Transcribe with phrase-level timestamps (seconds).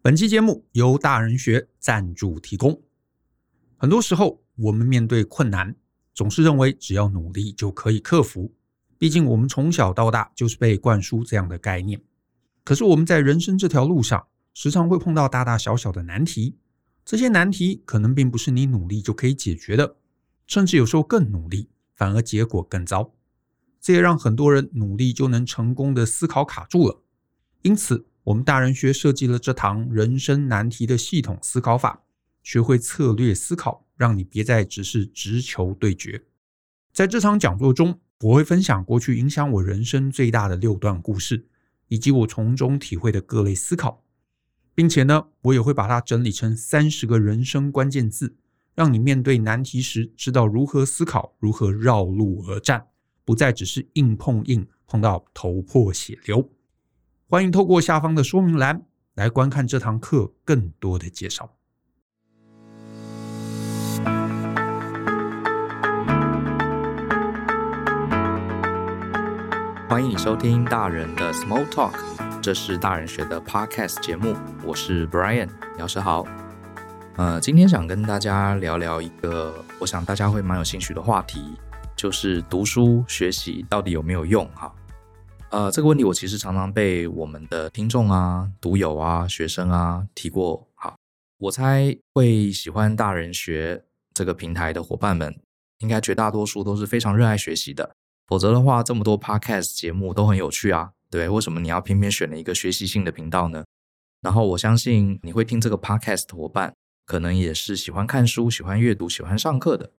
[0.00, 2.80] 本期节目由大人学赞助提供。
[3.76, 5.74] 很多时候，我们面对困难，
[6.14, 8.54] 总是认为只要努力就可以克服。
[8.96, 12.00] 毕竟，我们从小到大就是被灌输这样的概念。
[12.62, 16.56] 可是，我们在人生这条路上，时常会碰到大大小小的难题。
[17.04, 19.96] 这些难题可能并不是你努力就可以解决的，
[20.46, 23.12] 甚至有时候更努力，反而结果更糟。
[23.80, 27.02] 这也让很多人努力就能成功的思考卡住了。
[27.62, 32.02] 因此，我们大人学设计了这堂人生难题的系统思考法，
[32.42, 36.22] 学会策略思考，让你别再只是直球对决。
[36.92, 41.46] 在这场讲座中，我会分享过去影响我人生最大的六段故事，
[41.86, 44.04] 以及我从中体会的各类思考，
[44.74, 48.36] 并且呢，我也会把它整理成三十个人生关键字，
[48.74, 52.88] 让你面对难题时知道如何思考，如何绕路而战，
[53.24, 56.50] 不再只是硬碰硬，碰到头破血流。
[57.30, 58.80] 欢迎透过下方的说明栏
[59.12, 61.50] 来观看这堂课更多的介绍。
[69.86, 71.92] 欢迎收听大人的 Small Talk，
[72.40, 76.24] 这是大人学的 Podcast 节目，我是 Brian 老师好。
[77.16, 81.58] 呃，今天想跟大家聊聊一个我想大家会蛮有兴趣的话题，
[81.94, 84.48] 就是读书学习到底有没有用？
[84.54, 84.72] 哈。
[85.50, 90.68] 呃，这个问题我其实常常被我们的听众啊、读友啊、学生啊提过。
[90.74, 90.94] 好，
[91.38, 93.82] 我猜会喜欢大人学
[94.12, 95.40] 这个平台的伙伴们，
[95.78, 97.94] 应该绝大多数都是非常热爱学习的。
[98.26, 103.64] 否则的话，这么多 Podcast 节目都很有趣啊，对，为什么你要偏偏选了一个学习性的频道呢？
[104.20, 106.74] 然后我相信你会听这个 Podcast 的伙伴，
[107.06, 109.92] 可能也是喜欢看书、喜欢阅读、喜欢上课的。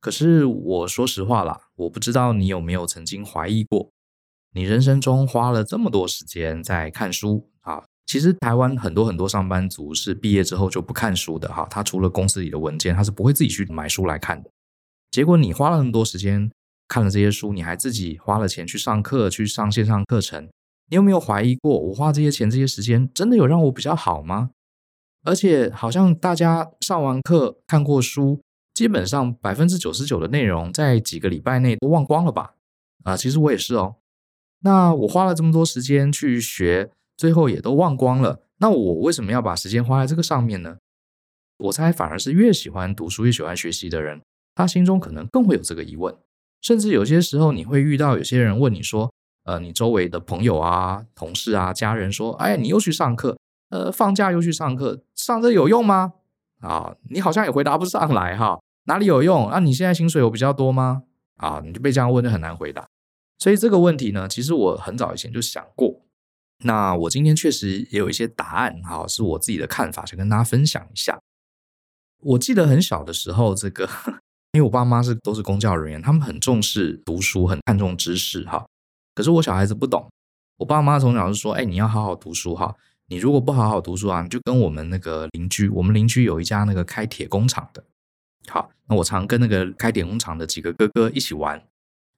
[0.00, 3.90] 可是我说实话啦，我不知道你有没有曾经怀疑过。
[4.56, 14.48] 你人生中花了这么多时间在看书啊，其实台湾很多很多上班族是毕业之后就不看书的哈，他除了公司里的文件，他是不会自己去买书来看的。
[15.10, 16.48] 结果你花了那么多时间
[16.86, 20.44] 看了这些书，你还自己花了钱去上课，去上线上课程，
[20.88, 24.50] 你有没有怀疑过，我花这些钱这些时间真的有让我比较好吗？
[25.24, 28.40] 而且好像大家上完课看过书，
[28.72, 32.54] 基本上百分之九十九的内容在几个礼拜内都忘光了吧？
[33.02, 33.96] 啊，其实我也是哦。
[34.64, 38.40] 那我花了这么多时间去学，最后也都忘光了。
[38.58, 40.78] 那我为什么要把时间花在这个上面呢？
[41.58, 44.22] 我猜反而是越喜欢读书、越喜欢学习的人，
[44.54, 46.14] 他心中可能更会有这个疑问。
[46.62, 49.12] 甚至有些时候，你会遇到有些人问你说
[49.44, 53.36] ：“呃，你周围的朋友啊、同事啊、家人说，哎，你又去上课，
[53.68, 56.14] 呃，放假又去上课，上这有用吗？”
[56.62, 59.50] 啊，你好像也回答不上来哈，哪里有用？
[59.50, 61.02] 那、啊、你现在薪水有比较多吗？
[61.36, 62.88] 啊，你就被这样问就很难回答。
[63.38, 66.00] 所以这个问题呢，其实我很早以前就想过。
[66.64, 71.20] 那我今天确实也有一些答案，哈，是我自己的看法，想跟大家分享一下。
[72.20, 73.86] 我记得很小的时候，这个
[74.52, 78.64] 因为我爸妈是都是公教人员，他们很重视读书，很看重知识，哈。
[79.14, 80.08] 可是我小孩子不懂，
[80.56, 82.74] 我爸妈从小就说：“哎，你要好好读书，哈。
[83.08, 87.84] 你如果不好好读书啊，你就跟我们那个邻居，我们邻居有一家那个开铁工厂的，
[88.48, 91.62] 好，那我常跟那个开铁工厂的几个哥哥一起玩。”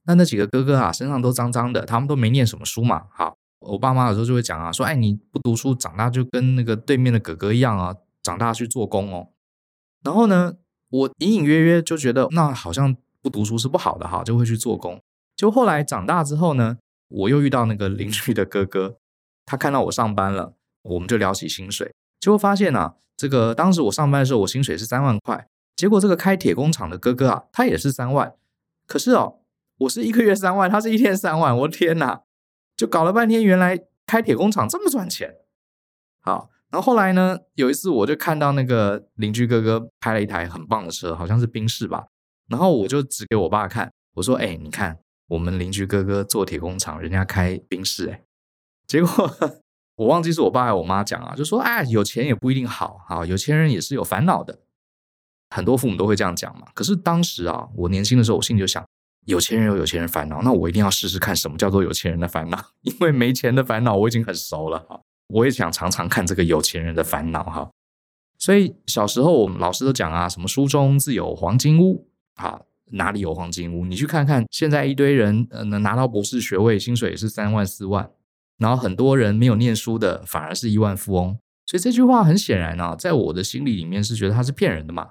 [0.06, 3.06] 那那几个哥哥啊，身上都脏脏的，他们都没念什么书嘛。
[3.10, 9.28] 好，我爸妈有时候就会讲啊，说，哎，你不读书，长大就跟那个对面的哥哥一样啊，长大去做工哦。
[10.04, 10.54] 然后呢，
[10.90, 15.02] 我隐隐约约就觉得，那好像不读书是不好的哈，就会去做工。
[15.34, 16.78] 就后来长大之后呢，
[17.08, 18.98] 我又遇到那个邻居的哥哥，
[19.44, 28.32] 他看到我上班了，我们就聊起薪水，结果发现啊，这个当时我上班的时候，我薪水是三万块，结果这个开铁工厂的哥哥啊，他也是三万，
[28.86, 29.40] 可是哦。
[29.78, 32.22] 我是一个月三万，他是一天三万，我的天哪！
[32.76, 35.34] 就搞了半天，原来开铁工厂这么赚钱。
[36.22, 42.06] 好，然后后来呢，有一次我就看到那个邻居哥哥开了一台很棒的车，好像是宾士吧。
[42.48, 44.98] 然后我就指给我爸看，我说：“哎，你看
[45.28, 48.22] 我们邻居哥哥做铁工厂，人家开宾士。”哎，
[48.86, 49.10] 结果
[49.96, 54.60] 我忘记是我爸还是我妈讲啊，就说：“哎，有钱也不一定好，好，有钱人也是有烦恼的。”
[55.54, 56.68] 很多父母都会这样讲嘛。
[56.74, 58.84] 可是当时啊，我年轻的时候，我心里就想。
[59.26, 67.68] 有钱人有有钱人烦恼，那我一定要试试看什么叫做有钱人的烦恼， 因为没钱的烦恼我已经很熟了哈，我也想尝尝看这个有钱人的烦恼哈。
[68.38, 72.60] 所以小时候我们老师都讲啊，什么书中自有黄金屋啊，
[72.92, 73.84] 哪里有黄金屋？
[73.84, 78.08] 你去看看，现在一堆人呃能拿到博士学位，薪水也是三万四万，
[78.58, 81.36] 然后很多人没有念书的反而是亿万富翁，
[81.66, 85.08] 所以这句话很显然啊，在我的心里里面是觉得他是骗人的嘛。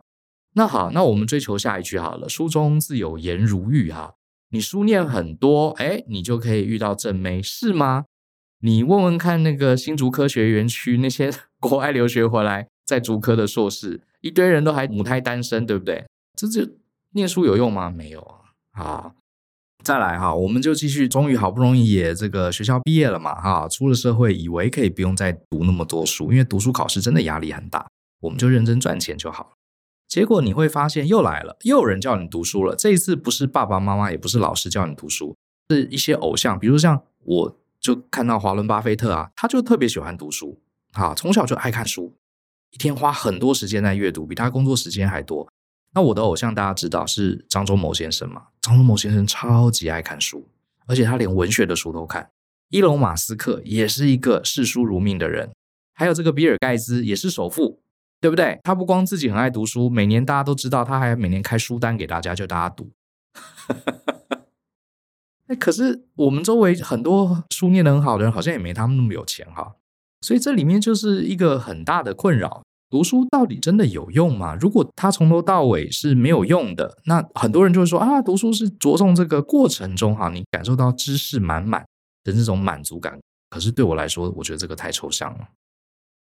[0.58, 2.30] 那好，那我们追求下一句好了。
[2.30, 4.16] 书中自有颜如玉哈，
[4.52, 8.06] 你书念很多，哎，你就可以遇到正妹，是吗？
[8.62, 11.30] 你问问看，那个新竹科学园区那些
[11.60, 16.06] 国外留学回来在竹科的硕士，一堆人都还母胎单身，对不对？
[16.38, 16.66] 这就
[17.12, 17.90] 念书有用吗？
[17.90, 18.36] 没有啊。
[18.72, 19.16] 好，
[19.84, 27.86] 再来哈，我们就继续，终于好不容易也这个学校毕业了嘛，哈，出了社会，以为可以不用再读那么多书，因为读书考试真的压力很大，
[28.22, 29.52] 我们就认真赚钱就好。
[30.08, 32.76] 结果你会发现又来了，又有人叫你读书了。
[32.76, 35.36] 这一次不是爸爸妈妈，也不是老师叫你读书，
[35.70, 37.60] 是一些偶像，比如像我。
[37.82, 40.60] 就看到华伦巴菲特啊，他就特别喜欢读书，
[40.94, 42.16] 啊，从小就爱看书，
[42.72, 45.48] 一天花很多时间在阅读，比他工作时间还多。
[45.94, 48.48] 那我的偶像大家知道是张忠谋先生嘛？
[48.60, 50.48] 张忠谋先生超级爱看书，
[50.88, 52.28] 而且他连文学的书都看。
[52.70, 55.52] 伊隆马斯克也是一个视书如命的人，
[55.94, 57.82] 还有这个比尔盖茨也是首富，
[58.26, 58.60] 对不对？
[58.64, 62.90] 他不光自己很爱读书，每年大家都知道，他还每年开书单给大家，就大家读。
[65.46, 69.76] 哎，可是我们周围很多书念得很好的人，好像也没他们那么有钱哈。
[70.22, 74.56] 所以这里面就是一个很大的困扰：读书到底真的有用吗？
[74.56, 81.86] 如果他从头到尾是没有用的，那很多人就会说啊，读书是着重这个过程中哈，你感受到知识满满
[82.24, 83.20] 的这种满足感。
[83.52, 85.48] 可是对我来说，我觉得这个太抽象了。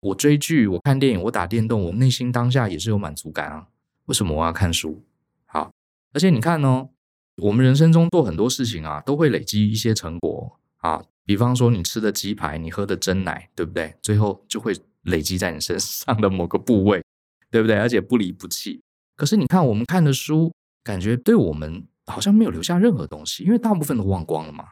[0.01, 3.67] 我追剧，我看电影，我打电动，我内心当下也是有满足感啊。
[4.05, 5.03] 为什么我要看书？
[5.45, 5.71] 好，
[6.13, 6.89] 而且你看哦。
[7.37, 11.01] 我们人生中做很多事情啊，都会累积一些成果啊。
[11.25, 13.95] 比方说，你吃的鸡排，你喝的真奶，对不对？
[14.01, 17.03] 最后就会累积在你身上的某个部位，
[17.49, 17.77] 对不对？
[17.77, 18.81] 而且不离不弃。
[19.15, 20.53] 可是你看，我们看的书，
[20.83, 24.65] 感觉对我们好像没有留下任何东西，因为大部分都忘光了嘛，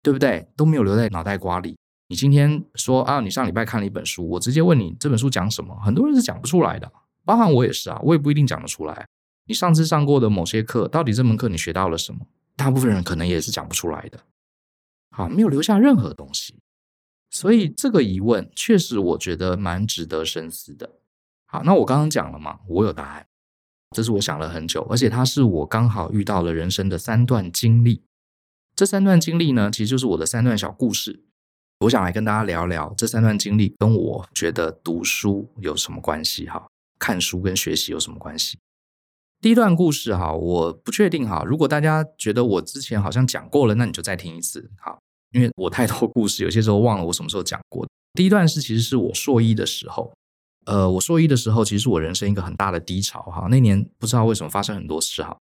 [0.00, 0.48] 对不对？
[0.56, 1.76] 都没有留在脑袋瓜里。
[2.10, 6.90] 你今天说啊，你上礼拜看了一本书，我直接问你这本书讲什么，很多人是讲不出来的，
[7.24, 9.06] 包含我也是啊，我也不一定讲得出来。
[9.46, 12.26] 你上次上过的某些课，到底这门课你学到了什么？
[12.56, 14.18] 大部分人可能也是讲不出来的。
[15.10, 16.56] 好，没有留下任何东西，
[17.30, 20.90] 所以这个疑问确实我觉得蛮值得深思的。
[21.46, 23.28] 好，那我刚刚讲了嘛，我有答案，
[23.94, 28.02] 这是我想了很久，而且它是我刚好遇到了人生的三段经历。
[28.74, 31.22] 这三段经历呢，其实就是我的三段小故事。
[31.80, 36.46] 我想来跟大家聊聊这三段经历跟我觉得读书有什么关系？
[36.46, 36.68] 哈，
[36.98, 38.58] 看书跟学习有什么关系？
[39.40, 41.42] 第一段故事哈，我不确定哈。
[41.46, 44.98] 如果大家觉得我之前好像讲过了，那你就再听一次哈，
[45.32, 47.88] 因为我太多故事，有些时候忘了我什么时候讲过。
[48.12, 50.12] 第一段是其实是我硕一的时候，
[50.66, 53.48] 呃，我硕一的时候其实是我人生一个很大的低潮哈。
[53.50, 55.34] 那年不知道为什么发生很多事哈。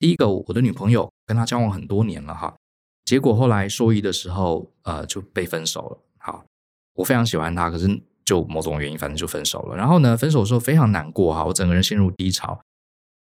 [0.00, 2.56] 第一个，我的女朋友跟她交往很多年了哈，
[3.06, 5.98] 结果后来硕一的时候呃就被分手了。
[6.18, 6.44] 好，
[6.92, 7.88] 我非常喜欢他，可是
[8.24, 9.76] 就某种原因，反正就分手了。
[9.76, 12.60] 然后呢，分手的时候非常难过哈，我整个人陷入低潮。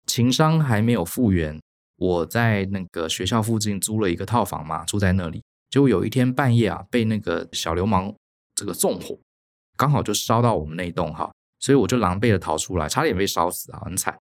[0.07, 1.62] 情商还没有复原，
[1.98, 5.44] 我在那个学校附近租了一个套房嘛，住在那里。
[5.69, 8.12] 结果有一天半夜啊，被那个小流氓
[8.56, 9.19] 这个纵火，
[9.77, 14.18] 刚好就烧到我们那一栋哈，所以我就狼狈的逃出来，差点被烧死啊，很惨。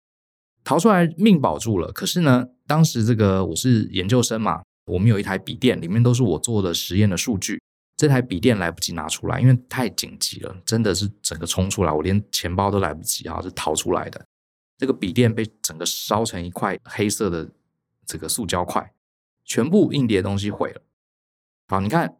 [0.63, 7.61] 逃出来命保住了，可是呢，当时这个我是研究生嘛，我们有一台笔电，里面都是我做的实验的数据，
[7.95, 14.25] 这台笔电来不及拿出来，因为太紧急了，真的是整个冲出来，我连钱包都来不及啊，是逃出来的。
[14.77, 17.49] 这个笔电被整个烧成一块黑色的
[18.05, 18.93] 这个塑胶块，
[19.45, 20.81] 全部硬碟东西毁了。
[21.67, 22.17] 好，你看，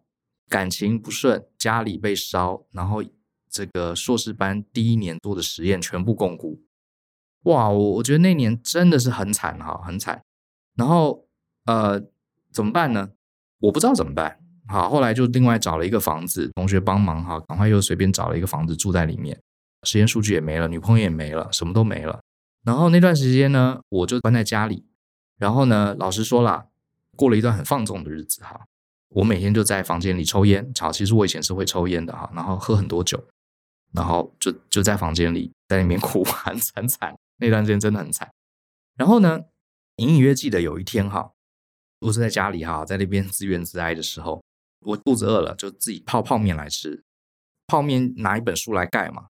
[0.48, 3.04] 感情不顺，家里被烧，然后
[3.50, 6.58] 这个硕士班第一年做的实验全部摃龟。
[7.43, 10.24] 哇，我我觉得那年真的是很惨哈，很惨。
[10.75, 11.27] 然后
[11.65, 12.01] 呃，
[12.53, 13.10] 怎么办呢？
[13.60, 14.39] 我不知道怎么办。
[14.67, 19.41] 好，后来就另外找了一个房子，同学帮忙哈，赶快又随便找了一个房子住在里面。
[19.83, 22.22] 实验数据也没了，女朋友也没了，什么都没了。
[22.63, 24.86] 然后那段时间呢，我就关在家里。
[25.38, 26.67] 然后呢，老实说啦，
[27.17, 28.62] 过了一段很放纵的日子哈。
[29.10, 32.31] 我每天就在房间里抽烟，好，其实我以前是会抽烟的哈。
[32.33, 33.22] 然后喝很多酒，
[33.91, 37.13] 然后就就在房间里在里面哭，很 惨惨。
[37.38, 38.31] 那段时间真的很惨。
[38.95, 39.41] 然后呢，
[39.98, 41.33] 隐隐约记得有一天哈，
[42.03, 44.43] 我是在家里哈，在那边自怨自哀的时候，
[44.81, 47.03] 我肚子饿了，就自己泡泡面来吃。
[47.67, 49.27] 泡面拿一本书来盖嘛，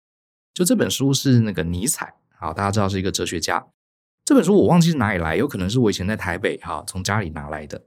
[0.53, 2.15] 就这本书是那个尼采。
[2.39, 3.67] 好，大家知道是一个哲学家。
[4.25, 7.85] 这本书我忘记是哪里来，有可能是我以前在台北哈从家里拿来的。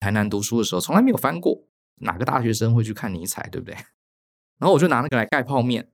[0.00, 1.62] 台南读书的时候从来没有翻过，
[2.00, 3.74] 哪个大学生会去看尼采，对不对？
[4.58, 5.90] 然后我就拿那个来盖泡面。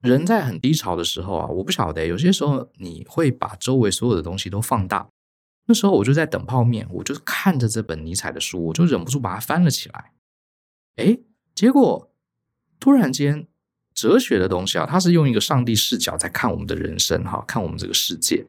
[0.00, 5.10] 人在很低潮的时候啊，我不晓得，有些时候你会把周围所有的东西都放大。
[5.66, 10.12] 那时候我就在等泡面，我就看着这本尼采的书，我就忍不住把它翻了起来。
[10.96, 11.20] 诶，
[11.54, 12.10] 结果
[12.80, 13.46] 突然间。
[13.98, 18.44] 哲学的东西啊，它是用一个上帝视角在看我们的人生，哈，看我们这个世界，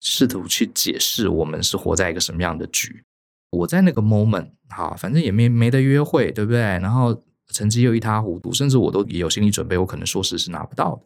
[0.00, 3.02] 试图去解释我们是活在一个什么样的局。
[3.50, 6.60] 我在那个 moment，哈，反正也没没得约会，对不对？
[6.60, 11.02] 然后成绩又一塌糊涂，甚至我都也有心理准备，我可能硕士是拿不到的。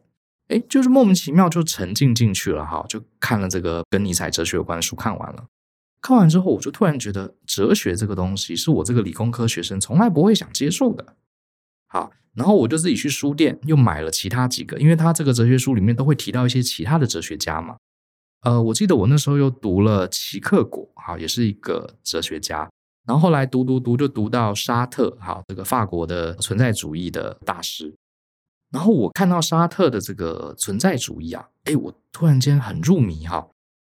[0.55, 5.47] 哎，就是莫名其妙就沉浸进去了哈，就看了这个跟尼采哲学有关的书，看完了。
[6.07, 11.17] 看完之后，我就突然觉得哲学这个东西是我这个理工科学生从来不会想接受的。
[11.89, 17.75] 好，然后我就自己去书店又买了其他几个，因为他这个哲学书里面都会提到一些其他的哲学家嘛。
[18.43, 22.71] 呃，我记得我那时候又读了齐克果，哈，也是一个哲学家。
[23.05, 27.93] 然后后来读读读，就读到沙特，哈，这个法国的存在主义的大师。
[28.71, 33.49] 然后我看到沙特的这个存在主义啊，哎，我突然间很入迷哈。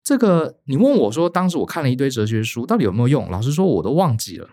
[0.07, 3.29] 这个你问我说，当时我看了一堆哲学书，到底有没有用？
[3.29, 4.47] 老实说，我都忘记了。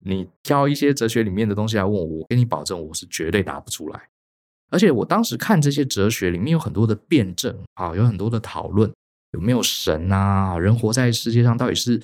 [0.00, 4.10] 你挑一些哲学里面的东西来问我，我跟你保证，我是绝对答不出来。
[4.68, 8.92] 而且我当时看这些哲学里面有很多的辩证啊，有很多的讨论，
[9.32, 10.58] 有没有神啊？
[10.58, 12.02] 人活在世界上到底是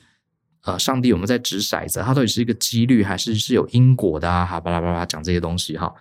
[0.62, 2.00] 呃，上帝有没有在掷骰子？
[2.00, 4.46] 它到底是一个几率，还是是有因果的啊？
[4.46, 5.94] 哈，巴拉巴拉讲这些东西哈。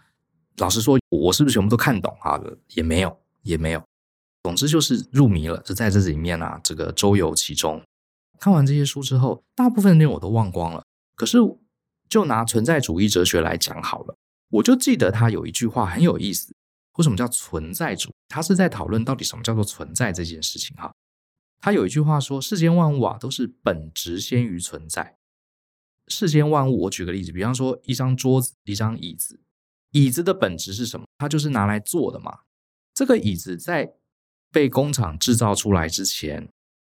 [0.59, 2.41] 老实说，我是不是全部都看懂哈？
[2.75, 3.83] 也没有，也没有。
[4.43, 7.81] 总之就是入迷了，就在这里面啊，这个周游其中。
[8.39, 10.83] 看完这些书之后，大部分内容我都忘光了。
[11.15, 11.37] 可是，
[12.09, 14.17] 就拿存在主义哲学来讲好了，
[14.49, 16.53] 我就记得他有一句话很有意思。
[16.97, 18.13] 为什么叫存在主义？
[18.27, 20.93] 他是在讨论到底什么叫做存在这件事情哈。
[21.61, 25.15] 他有一句话说：世间万物啊，都是本质先于存在。
[26.09, 29.39] 世间万物，我举个例子，比方说一张桌子、一张椅子，
[29.91, 31.05] 椅子的本质是什么？
[31.17, 32.39] 它就是拿来坐的嘛。
[32.93, 33.93] 这个椅子在
[34.53, 36.47] 被工厂制造出来之前，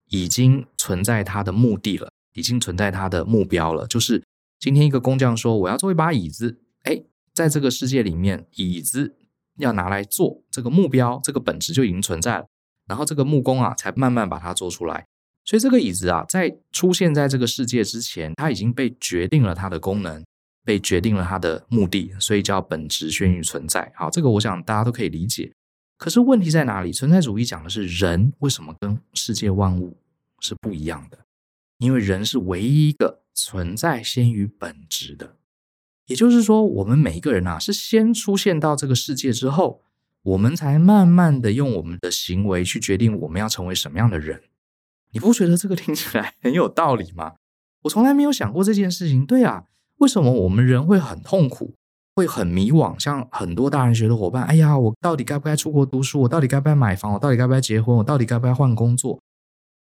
[0.09, 3.85] 已经存在它的目的了，已经存在它的目标了。
[3.85, 4.23] 就是
[4.59, 7.03] 今天一个工匠说：“我要做一把椅子。”哎，
[7.35, 9.15] 在这个世界里面，椅子
[9.57, 12.47] 要拿来做，这个目标，这个本质就已经存在了。
[12.87, 15.05] 然后这个木工啊，才慢慢把它做出来。
[15.45, 20.23] 所以这个椅子啊，在出现在这个世界之前，它已经被决定了它的功能，
[20.65, 23.91] 被决定了它的目的，所以叫本质先于存在。
[23.95, 25.51] 好，这个我想大家都可以理解。
[26.01, 26.91] 可是问题在哪里？
[26.91, 29.95] 存在主义讲的是人为什么跟世界万物
[30.39, 31.19] 是不一样的？
[31.77, 35.35] 因为人是唯一一个存在先于本质的。
[36.07, 39.83] 也就是说，我们每一个人啊，是先出现到这个世界之后，
[40.23, 44.41] 我们才慢慢的用我们的行为去决定我们要成为什么样的人。
[45.11, 47.35] 你不觉得这个听起来很有道理吗？
[47.83, 49.23] 我从来没有想过这件事情。
[49.23, 49.65] 对啊，
[49.97, 51.75] 为什么我们人会很痛苦？
[52.15, 56.21] 会很迷惘，像很多大人学的伙伴，哎呀，我到底该不该出国读书？
[56.21, 57.13] 我到底该不该买房？
[57.13, 57.95] 我到底该不该结婚？
[57.97, 59.19] 我到底该不该换工作？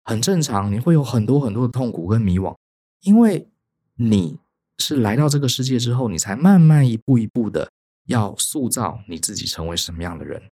[0.04, 2.54] 很正常，你会有很多很多的痛苦跟迷惘，
[3.02, 3.48] 因为
[3.96, 4.38] 你
[4.78, 7.70] 是来到这个世界之后，你才慢慢一步一步的
[8.06, 10.42] 要塑造你自己成为什么样的人。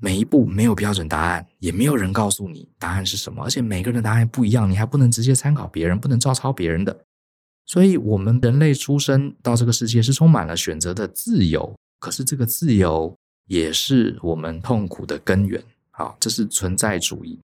[0.00, 6.96] 每一步没有标准答案，也没有人告诉你答案是什么，而且每个人的答案不一样，你还不能直接参考别人，不能照抄别人的。
[7.68, 13.14] 所以，我们人类出生到这个世界是充满了选择的自由，可是这个自由
[13.46, 15.62] 也是我们痛苦的根源。
[15.90, 17.38] 好，这是存在主义。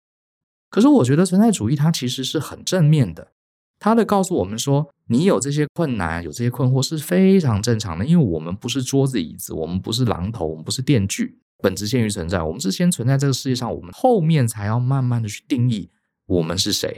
[0.71, 3.33] 可是，我觉得存在主义它其实是很正面的，
[3.79, 15.91] 它的告诉我们说，你有这些困难，有这些困惑是非常正常的，因为我们不是桌子椅子，我们不是榔头，我们不是电锯，本质先于存在，我们是先存在这个世界上，我们后面才要慢慢的去定义
[16.25, 16.97] 我们是谁。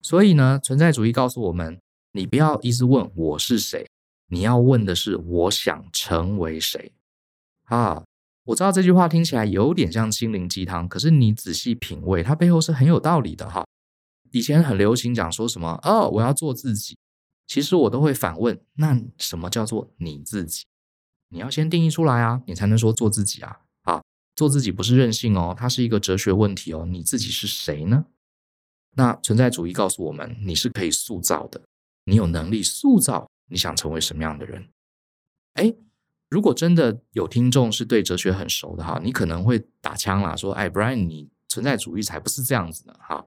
[0.00, 1.78] 所以呢，存在主义告诉我们。
[2.12, 3.86] 你不要一直问我是谁，
[4.28, 6.92] 你要问的是我想成为谁
[7.64, 8.04] 啊！
[8.44, 13.64] 我知道这句话听起来有点像心灵鸡汤，可是你仔细品味，它背后是很有道理的哈。
[14.32, 16.96] 以前很流行讲说什么哦，我要做自己，
[17.46, 20.64] 其实我都会反问：那什么叫做你自己？
[21.28, 23.60] 你要先定义出来啊，你才能说做自己啊！
[23.82, 24.02] 啊，
[24.34, 26.84] 做自己不是任性哦，它是一个哲学问题哦。
[26.86, 28.06] 你自己是谁呢？
[28.96, 31.60] 那存在主义告诉我们，你是可以塑造的。
[32.10, 34.68] 你有能力塑造你想成为什么样的人？
[35.54, 35.72] 哎，
[36.28, 43.24] 如果真的有听众是对哲学很熟的哈，你可能会打枪啦，说：“哎，Brian，你存在主义才不是这样子的哈。”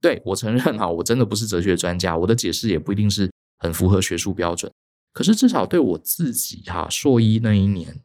[0.00, 4.72] 对，我承认哈，我真的不是哲学专家，我的解释也不一定是很符合学术标准。
[5.12, 8.00] 可是至少对我自己哈，硕一那一年，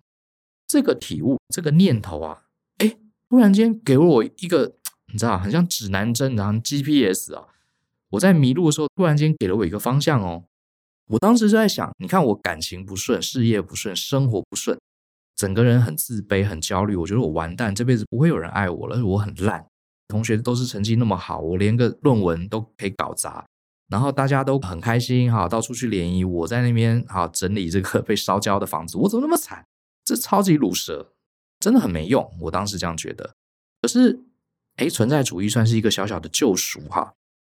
[0.67, 2.43] 这个体悟，这个念头啊，
[2.77, 2.97] 哎，
[3.29, 4.75] 突然间给了我一个，
[5.11, 7.47] 你知道，很像指南针，然后 GPS 啊。
[8.11, 10.45] 我在迷路的时候，突然间给了我一个方向哦。
[11.07, 14.77] 我当时就在想，你看我感情不顺，事业不顺，生活不顺，
[15.35, 16.95] 整个人很自卑，很焦虑。
[16.95, 19.65] 我觉得我完蛋，这辈子不会有人爱我了，我很烂。
[20.07, 23.45] 同学都是成绩那么好，我连个论文都可以搞砸。
[23.89, 29.65] 然后大家都很开心，哈，到处去联谊，我在那边哈整理这个 被烧焦的房子，我怎么那么惨？
[30.03, 31.13] 这超级鲁蛇，
[31.59, 32.29] 真的很没用。
[32.41, 33.35] 我当时这样觉得。
[33.81, 34.25] 可是，
[34.75, 37.13] 哎，存在主义算是一个小小的救赎哈。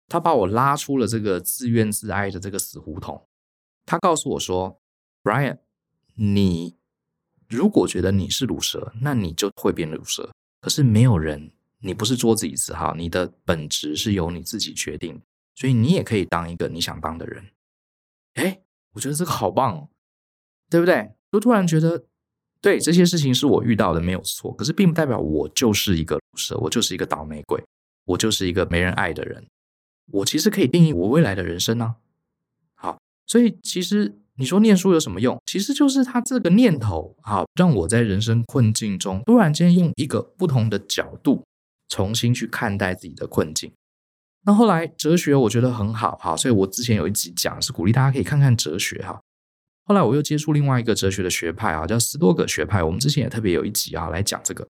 [0.08, 3.28] 他把我拉出了这个自怨自艾的这个死胡同。
[3.86, 4.80] 他告诉我说
[5.22, 5.58] ：“Brian，
[6.14, 6.76] 你
[7.48, 10.30] 如果觉得你是鲁蛇，那你就会变鲁蛇。
[10.60, 15.22] 可是没有人，你不是桌子椅子哈，你的本质是由你自己决定，
[15.54, 17.44] 所以你也可以当一个你想当的人。”
[18.34, 18.60] 哎，
[18.94, 19.88] 我觉得这个好棒哦，
[20.70, 21.12] 对不对？
[21.32, 22.06] 就突然觉得，
[22.60, 24.54] 对，这些事情是我遇到的，没有错。
[24.54, 27.62] 可是并不代表我就是一个鲁蛇，我就是一个倒霉鬼，
[28.04, 29.46] 我就是一个没人爱的人。
[30.10, 31.96] 我其实可以定义我未来的人生呢。
[32.74, 35.38] 好，所以其实你说念书有什么用？
[35.46, 41.44] 其实就是他这个念头，好，让我在人生困境中突然间用一个不同的角度
[41.88, 43.72] 重新去看待自己的困境。
[44.46, 49.20] 那后来哲学我觉得很好，好，所以我之前有一集讲是鼓励大家可以看看哲学哈。
[49.84, 52.82] 后来我又接触另外一个哲学的学派啊，叫斯多葛学派。
[52.82, 54.66] 我们之前也特别有一集啊来讲这个。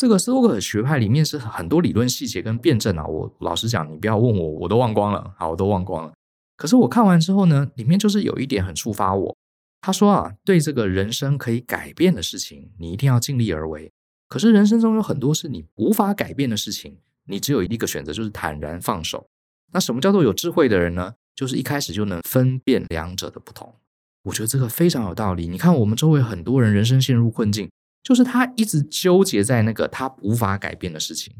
[0.00, 6.12] 这个斯多葛学派里面是很多理论细节跟辩证啊，我老实讲，你不要问我，我都忘光了，好，我都忘光了。
[6.56, 9.36] 可是我看完之后呢，里面就是有一点很触发我。
[9.82, 13.92] 他说啊，对这个人生可以改变的事情，你一定要尽力而为。
[14.26, 19.26] 可是人生中有很多是你无法改变的事情，你只有一个选择，就是坦然放手。
[19.74, 21.12] 那什么叫做有智慧的人呢？
[21.34, 23.74] 就是一开始就能分辨两者的不同。
[24.22, 25.46] 我觉得这个非常有道理。
[25.46, 27.68] 你看我们周围很多人人生陷入困境。
[28.02, 31.34] 就是他一直纠结在那个他无法改变的事情，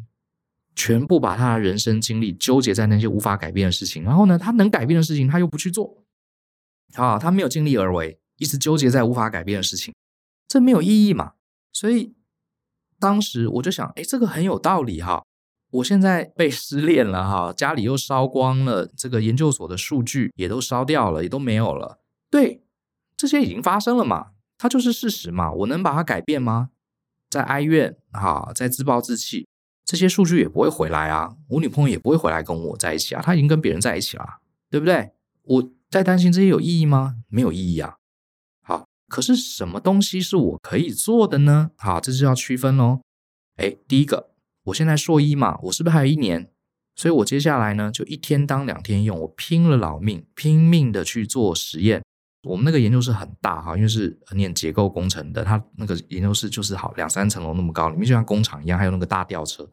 [0.76, 6.04] 全部把他的人生经历纠结在那些无法改变的事情，然后呢，他能改变的事情他又不去做，
[6.94, 9.94] 啊，他没有尽力而为，一直纠结在无法改变的事情，
[10.46, 11.32] 这没有意义嘛。
[11.72, 12.14] 所以
[12.98, 15.24] 当时我就想，哎，这个很有道理哈。
[15.70, 22.00] 我现在被失恋了哈，家里又烧光了，这个研究所的数据也都烧掉了，也都没有了。
[22.28, 22.64] 对，
[23.16, 24.32] 这些已经发生了嘛。
[24.62, 26.68] 它就是事实嘛，我能把它改变吗？
[27.30, 29.48] 在哀怨哈，在自暴自弃，
[29.86, 31.34] 这些数据也不会回来啊。
[31.48, 35.12] 我女朋友也不会回来跟我在一起啊，她已经跟别人在一起了，对不对？
[35.44, 37.16] 我在担心这些有意义吗？
[37.28, 37.96] 没有意义啊。
[38.62, 41.70] 好，可是什么东西是我可以做的呢？
[41.78, 43.00] 好，这就要区分喽。
[43.56, 44.28] 哎，第一个，
[44.64, 46.50] 我现在硕一嘛，我是不是还有一年？
[46.94, 52.02] 所以我接下来呢，就一天当两天用，我拼了老命，拼命的去做实验。
[52.42, 59.68] 我们那个研究室很大哈，因为是念结构工程的，它那个研究室就是好两三层楼那么高，里面就像工厂一样，还有那个大吊车。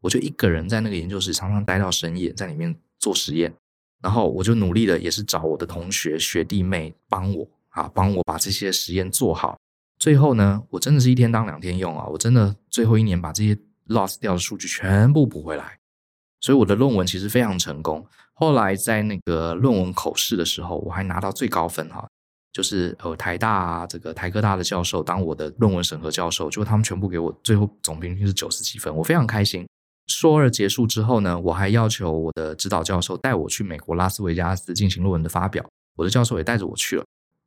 [0.00, 3.52] 我就一个人在那个研究室，常常待到深夜，在里面做实验。
[4.00, 9.58] 然后我就努力的，也是找我的同学学弟妹帮我啊，帮我把这些实验做好。
[9.98, 15.78] 最后呢，我真的是一天当两天用啊，我真的最后一年把这些 lost 掉的数据全部补回来。
[16.40, 18.06] 所以我的论文其实非常成功。
[18.38, 22.06] 后来在那个论文口试的时候，我还拿到最高分哈，
[22.52, 29.66] 就是呃台大啊，这个台科大的教授当我的论文审核教授，就他们全部给我最后总平均是九十几分，我非常开心。
[30.06, 35.64] 硕二结束之后呢，我还要求我的指导教授带我去美国拉斯维加斯进行论文的发表，
[35.96, 37.04] 我的教授也带着我去了。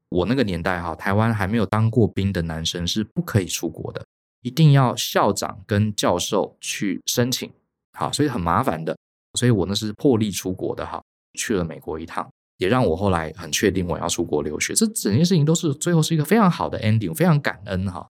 [0.09, 4.03] 我那个年代哈，台湾还没有当过兵的男生是不可以出国的，
[4.41, 7.51] 一定要校长跟教授去申请，
[7.93, 8.97] 好，所以很麻烦的。
[9.33, 14.73] 所以我那是破例出国的哈，去了美国一趟，也让我后来很确定我要出国留学。
[14.73, 18.09] 这整件事情都是最后是一个非常好的 ending，非常感恩哈。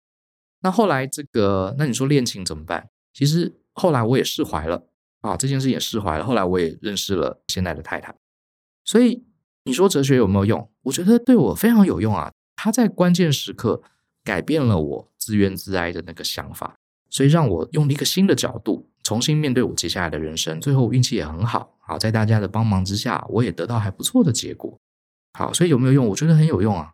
[0.61, 2.89] 那后来这个，那你说恋情怎么办？
[3.13, 4.87] 其实后来我也释怀了
[5.21, 6.25] 啊，这件事也释怀了。
[6.25, 8.15] 后来我也认识了现在的太太。
[8.85, 9.25] 所以
[9.65, 10.71] 你说哲学有没有用？
[10.83, 12.33] 我觉得对我非常有用啊。
[12.57, 13.83] 他在关键时刻
[14.25, 16.77] 改变了我自怨自艾的那个想法，
[17.11, 18.89] 所以让我用了一个新的角度。
[19.07, 24.77] 重新面对我接下来的人生，最后运气也很好，好，在大家的帮忙之下，我也得到还不错的结果。
[25.35, 26.09] 好，所以有没有用？
[26.09, 26.93] 我觉得很有用啊，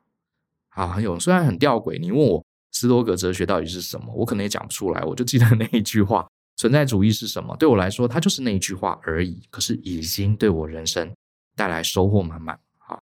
[0.69, 1.19] 好，很有用。
[1.19, 5.03] 虽然很吊诡，你问我斯多格哲学到底是什么，我可能也讲不出来。
[5.05, 7.57] 我就记得那一句话： 存在主义是什么？
[7.57, 9.41] 对我来说，它就是那一句话而已。
[9.49, 11.11] 可是已经对我人生
[11.57, 12.61] 带来收获满满。
[12.77, 13.01] 好，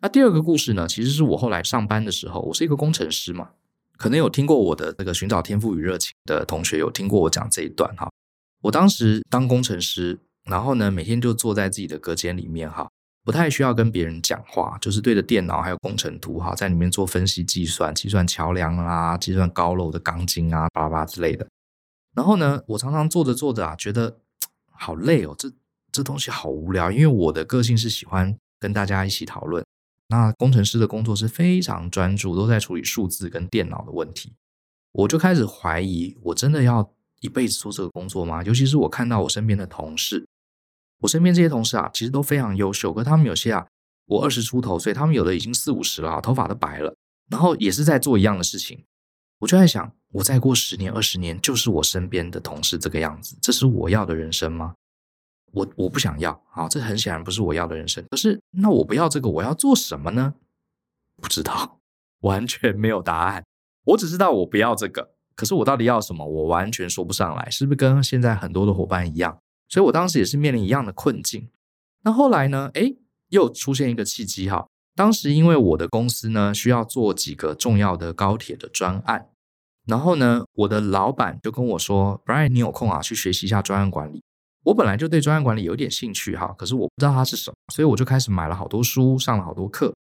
[0.00, 0.86] 那第二个故事呢？
[0.86, 3.50] 其实是我后来上班的时候，我是一个工程师嘛，
[3.96, 8.08] 可能有听过我的那个寻找天赋与热情的同学有听过我讲这一段哈。
[8.62, 12.90] 我当时当工程师，然后呢，每天就坐在自己的隔间里面哈，
[13.24, 21.46] 不太需要跟别人讲话，就是对着电脑还有工程图哈，在里面做分析计算，计算桥梁啦，计算高楼的钢筋啊，巴拉巴之类的。
[22.16, 24.18] 然后呢，我常常做着做着啊，觉得
[24.72, 25.52] 好累哦，这
[25.92, 29.64] 这东西好无聊，因为我的个性是喜欢跟大家一起讨论。
[30.08, 34.32] 那工程师的工作是非常专注，都在处理数字跟电脑的问题，
[34.92, 36.92] 我就开始怀疑，我真的要。
[37.20, 38.42] 一辈子做这个工作吗？
[38.44, 40.26] 尤其是我看到我身边的同事，
[41.00, 42.92] 我身边这些同事啊，其实都非常优秀。
[42.92, 43.66] 可他们有些啊，
[44.06, 46.94] 我二十出头，所以他们有的已经四五十了，头发都白了，
[47.30, 48.84] 然后也是在做一样的事情。
[49.40, 54.74] 我就在想，我再过十年、二十年，就是我身边的同事这个样子，这是我要的人生吗？
[55.52, 58.04] 我我不想要，啊，这很显然不是我要的人生。
[58.10, 60.34] 可是，那我不要这个，我要做什么呢？
[61.16, 61.80] 不知道，
[62.20, 63.44] 完全没有答案。
[63.84, 67.48] 我只知道我不要这个，可是我到底要什么，我完全说不上来。
[67.48, 69.38] 是不是跟现在很多的伙伴一样？
[69.68, 71.48] 所以我当时也是面临一样的困境。
[72.02, 72.72] 那后来呢？
[72.74, 72.96] 诶，
[73.28, 74.66] 又出现一个契机哈。
[74.96, 79.28] 当时因为我的公司呢需要做几个重要的高铁的专案，
[79.86, 84.20] 然后呢，我的老板就跟我说：“Brian，你有空啊，去学习一下专案管理。”
[84.66, 89.94] 我本来就对专案管理有点兴趣哈，可是我不知道它是什么，所以我就开始买了好多书，上了好多课，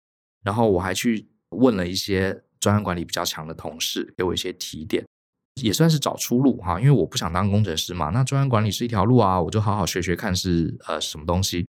[0.43, 5.07] 然后我还去问了一些专案管理比较强的同事，给我一些提点，
[5.63, 6.79] 也算是找出路哈。
[6.81, 11.67] 因为我不想当工程师嘛，那专案管理是一条路啊，我就好好学学看是呃什么东西。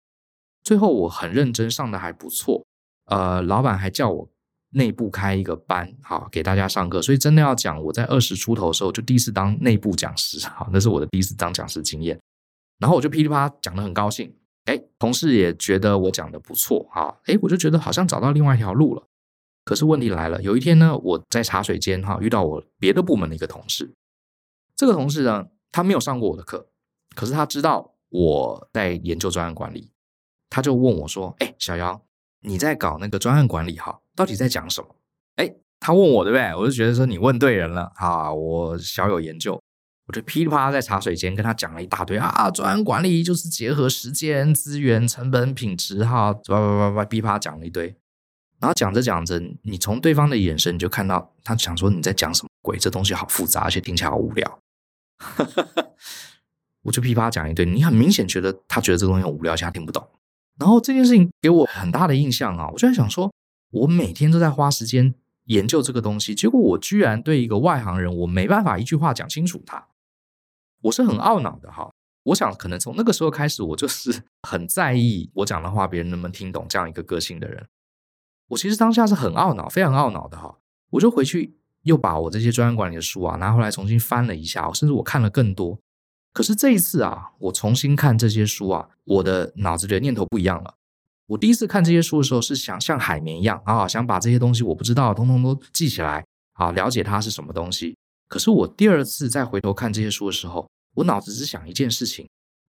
[0.63, 2.65] 最后我很认真上的还不错，
[3.05, 4.29] 呃，老板还叫我
[4.71, 7.01] 内部开一个班，好给大家上课。
[7.01, 12.19] 所以真的要讲，我在二十出头的时候就第一次当内部讲师，好，那是我的第一次当讲师经验。
[12.79, 19.03] 然后我就噼里啪啦讲的很高兴，哎，同事也觉得我讲的不错哈，哎，我就觉得好像找到另外一条路了。
[19.65, 23.91] 可是问题来了，有一天呢，我在茶水间哈遇到我别的部门的一个同事，
[24.75, 26.67] 这个同事呢，他没有上过我的课，
[27.15, 29.91] 可是他知道我在研究专案管理，
[30.49, 31.99] 他就问我说：“哎，小姚，
[32.41, 34.95] 你在搞那个专案管理哈，到底在讲什么？”
[35.37, 36.55] 哎，他问我对不对？
[36.55, 39.59] 我就觉得说你问对人了哈，我小有研究。
[40.07, 47.95] 我就噼里啪啦在茶水间跟他讲了一大堆啊，专案管理就是结合时间、资源、成本、品质哈，叭叭叭叭噼啪讲了一堆。
[48.59, 52.77] 然后讲着讲着，你从对方的眼神你就看到他想说你在讲什么鬼？
[52.77, 54.59] 这东西好复杂，而且听起来好无聊。
[56.83, 60.07] 我就噼啪讲一堆，你很明显觉得他觉得这东西很无聊，而且他听不懂。
[60.57, 63.31] 然后这件事情给我很大的印象啊，我就在想说，
[63.71, 65.13] 我每天都在花时间
[65.45, 69.87] 研究这个东西，结果我居然对一个外行人，我没办法一句话讲清楚他。
[70.83, 71.91] 我是很懊恼的哈，
[72.23, 77.67] 我想可能从那个时候开始，我就是很在意我讲的话别人能不能听懂这样一个个性的人。
[78.47, 80.57] 我其实当下是很懊恼，非常懊恼的哈。
[80.91, 85.79] 我就回去又把我这些专案管理的书啊拿回来重新翻了一下，甚至我看了更多。
[86.33, 90.75] 可是这一次啊，我重新看这些书啊，我的脑子里的念头不一样了。
[91.27, 97.97] 我第一次看这些书的时候是想像海绵一样啊，想把这些东西我不知道通通都记起来啊，了解它是什么东西。
[98.27, 102.27] 可是我第二次再回头看这些书的时候，我脑子只想一件事情，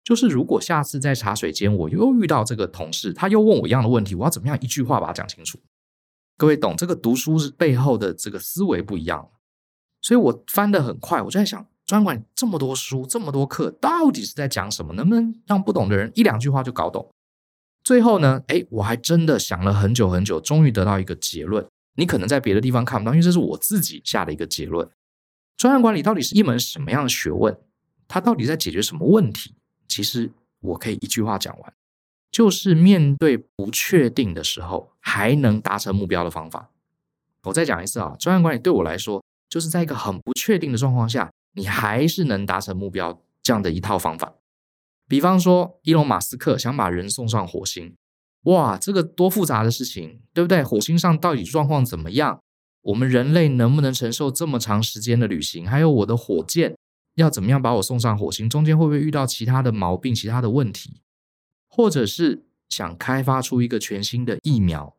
[0.07, 5.59] 就是如果下次在茶水间我又遇到这个同事，他又问我一样的问题，我要怎么样一句话把它讲清楚？
[6.37, 9.29] 各位懂这个读书背后的这个思维不一样，
[10.01, 14.93] 所以我翻得很快，我就在想，专管这么多书，这么多课，到底是在讲什么？
[14.93, 17.13] 能不能让不懂的人一两句话就搞懂？
[17.83, 21.67] 最后呢，哎，我还真的想了很久很久，终于得到一个结论。
[21.97, 24.89] 你可能在别的地方看不到，因为这是我自己下的一个结论。
[25.57, 27.59] 专案管理到底是一门什么样的学问？
[28.07, 29.56] 它到底在解决什么问题？
[29.87, 31.73] 其实我可以一句话讲完，
[32.31, 36.71] 就是面对不确定的时候，还能达成目标的方法。
[37.43, 44.35] 我再讲一次啊，专案管理对我来说，就是在一个很不确定的状况下，你还是能达成目标这样的一套方法。
[45.07, 47.95] 比方说，伊隆马斯克想把人送上火星，
[48.43, 50.61] 哇，这个多复杂的事情，对不对？
[50.61, 52.41] 火星上到底状况怎么样？
[52.81, 55.65] 我们人类能不能承受这么长时间的旅行？
[55.65, 56.75] 还有我的火箭。
[57.17, 58.47] 要怎么样把我送上火星？
[58.47, 61.01] 中间会不会遇到其他的毛病、其他的问题？
[61.67, 64.95] 或者是想开发出一个全新的疫苗？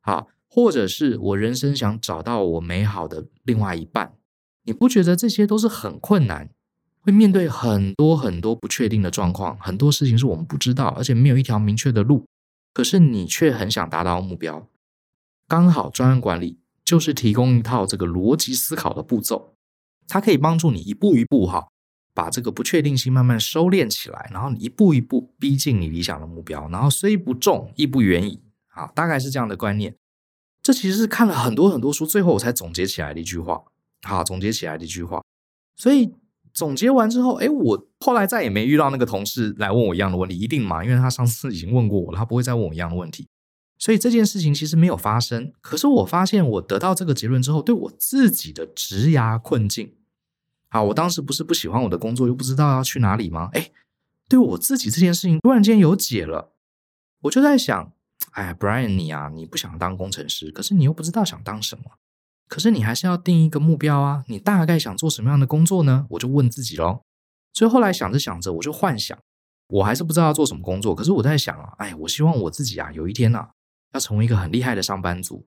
[0.00, 4.14] 好，或者是我人生想找到我美好的另外一半？
[4.62, 6.50] 你不觉得这些都是很困难？
[7.00, 12.24] 会面对很多很多不确定的状况，很多事情是我们不知道，而且没有一条明确的路。
[12.72, 14.68] 可是你却很想达到目标。
[15.48, 19.55] 刚好专案管理就是提供一套这个逻辑思考的步骤。
[20.08, 21.68] 它可以帮助你一步一步哈，
[22.14, 29.96] 把这个不确定性慢慢收敛起来，然后你一步一步逼近你理想的目标，然后虽不中，亦不远矣啊，大概是这样的观念。
[30.62, 33.62] 这其实是看了很多很多书，最后我才总结起来的一句话，
[34.02, 35.22] 好，总结起来的一句话。
[35.76, 36.12] 所以
[36.52, 40.82] 总结完之后，哎，我后来再也没遇到那个同事来问我一样的问题，一定嘛？
[40.82, 43.28] 因为他上次已经问过我了，他不会再问我一样的问题。
[43.78, 49.92] 所以这件事情其实没有发生，可是我发现我得到这个结论之后，对我自己的职涯困境，
[50.68, 53.50] 啊，我当时不是不喜欢我的工作，又不知道要去哪里吗？
[53.52, 53.70] 哎，
[54.28, 56.52] 对我自己这件事情突然间有解了，
[57.22, 57.92] 我就在想，
[58.32, 61.84] 哎，Brian 你啊，你不想当工程师，可是你又不知道想当什么，
[62.48, 66.06] 可是你还是要定一个目标啊，你大概想做什么样的工作呢？
[66.10, 67.02] 我就问自己喽。
[67.52, 69.18] 所以后来想着想着，我就幻想，
[69.68, 73.50] 我还是不知道要做什么工作，可是我在想啊，哎，我希望我自己啊，有一天啊。
[73.96, 75.46] 要成为一个很厉害的上班族，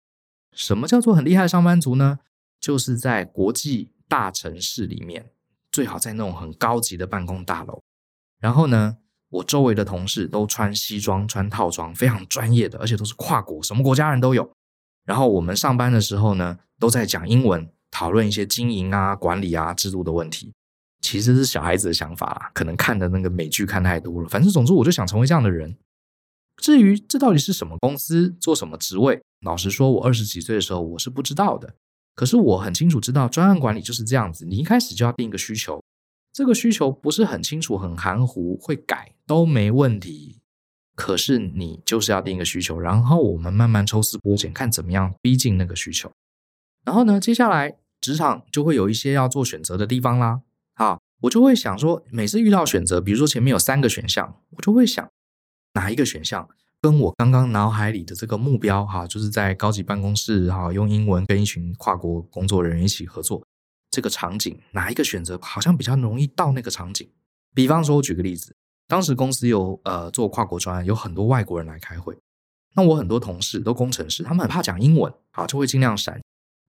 [0.53, 2.19] 什么叫做很厉害的上班族呢？
[2.59, 5.31] 就是在国际大城市里面，
[5.71, 7.81] 最好在那种很高级的办公大楼，
[8.39, 8.97] 然后呢，
[9.29, 14.49] 我周围的同事都穿西装、穿套装，非常专业的，而且都是跨国，什么国家人都有。
[15.05, 20.53] 然后我们上班的时候呢，都在讲英文，讨论一些经营啊、管理啊、制度的问题。
[20.99, 24.27] 其实是小孩子的想法啦，可能看的那个美剧看太多了。
[24.27, 25.77] 反正总之，我就想成为这样的人。
[26.57, 31.75] 至于这到底是什么公司，做什么职位，老实说，我二十几岁的时候我是不知道的。
[32.15, 35.81] 可是我很清楚知道，专案管理就是这样子，你一开始就要定一个需求。
[36.33, 40.39] 这个需求不是很清楚、很含糊，会改都没问题。
[40.95, 46.11] 可是你就是要定一个需求，然后我们慢慢抽丝剥茧，看怎么样逼近那个需求。
[46.83, 50.41] 然后呢，接下来职场就会有一些要做选择的地方啦。
[50.73, 55.07] 好，我就会想说，每次遇到选择，比如说前面有三个选项，我就会想
[55.77, 56.49] 哪一个选项
[56.81, 63.45] 跟我刚刚脑海里的这个目标，哈，就是在高级办公室，哈，用英文跟一群跨国工作人员一起合作。
[63.91, 67.07] 这个场景哪一个选择好像比较容易到那个场景？
[67.53, 68.55] 比方说，我举个例子，
[68.87, 72.17] 当时公司有呃做跨国专案，有很多外国人来开会。
[72.75, 76.19] 那我很多同事都工程师，他们很怕讲英文，啊，就会尽量闪。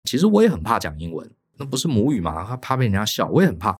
[0.03, 3.77] 其实我也很怕讲英文，那不是母语嘛，他怕被人家笑，我也很怕。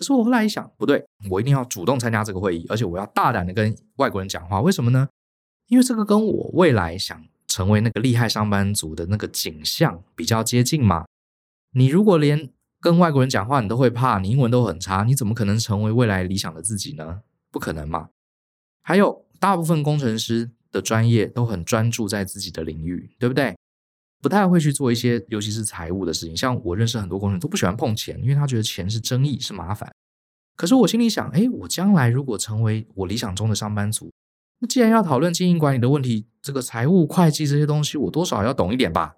[0.00, 4.62] 可是我后来一想，不对，我一定要主动参加这个会议，而且我要大胆的跟外国人讲话。
[4.62, 5.06] 为什么呢？
[5.66, 11.04] 因为这个跟我未来想成为那个厉害上班族的那个景象比较接近嘛。
[11.74, 12.48] 你如果连
[12.80, 17.20] 跟外国人讲话，你都会怕，你英文都很差，你怎么可能成为未来理想的自己呢？
[17.50, 18.08] 不可能嘛！
[18.80, 23.54] 还有，大部分工程师的专业都很专注在自己的领域，对不对？
[24.20, 26.36] 不太会去做一些，尤其是财务的事情。
[26.36, 29.90] 像我认识很多工程都不喜欢碰钱，因为他觉得钱是争议，是麻烦。
[30.56, 34.10] 可是我心里想，诶，我将来如果成为我理想中的上班族，
[34.58, 39.16] 那既然要讨论经营管理的问题，这个财务、会计这些东西，我多少要懂一点吧。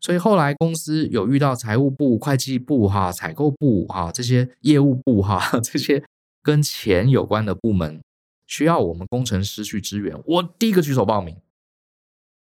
[0.00, 6.02] 所以后来公司有遇到财务部、会计部、哈采购部、哈这些业务部、哈 这些
[6.42, 8.02] 跟钱有关的部门，
[8.46, 11.36] 需要我们工程师去支援，我第一个举手报名。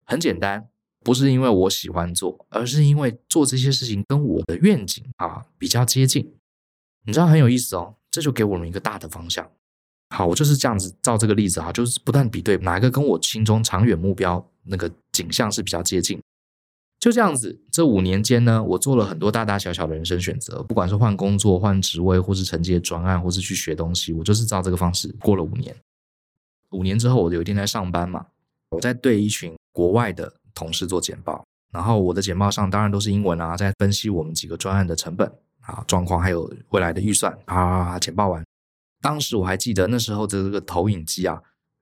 [0.05, 0.69] 很简单，
[1.07, 6.35] 不是因为我喜欢做，而是因为做这些事情跟我的愿景啊比较接近。
[7.05, 9.49] 你知道很有意思哦，这就给我们一个大的方向。
[10.11, 16.21] 好，我就是这样子照这个例子哈，就是不断比对哪一个跟我心中长远目标那个景象是比较接近。
[16.99, 25.77] 就这样子，这五年间呢，我做了很多大大小小的人生选择，不管是换工作、换职位，或是承接专案，或是去学东西，我就是照这个方式过了五年。
[26.71, 28.27] 五年之后，我有一天在上班嘛，
[28.71, 37.99] 我在对一群国外的同事做简报，然后我的简报上当然都是英文啊，在分析我们几个专案的成本啊、状况，还有未来的预算啊。
[37.99, 38.45] 简报完，
[39.01, 41.41] 当时我还记得那时候的这个投影机啊，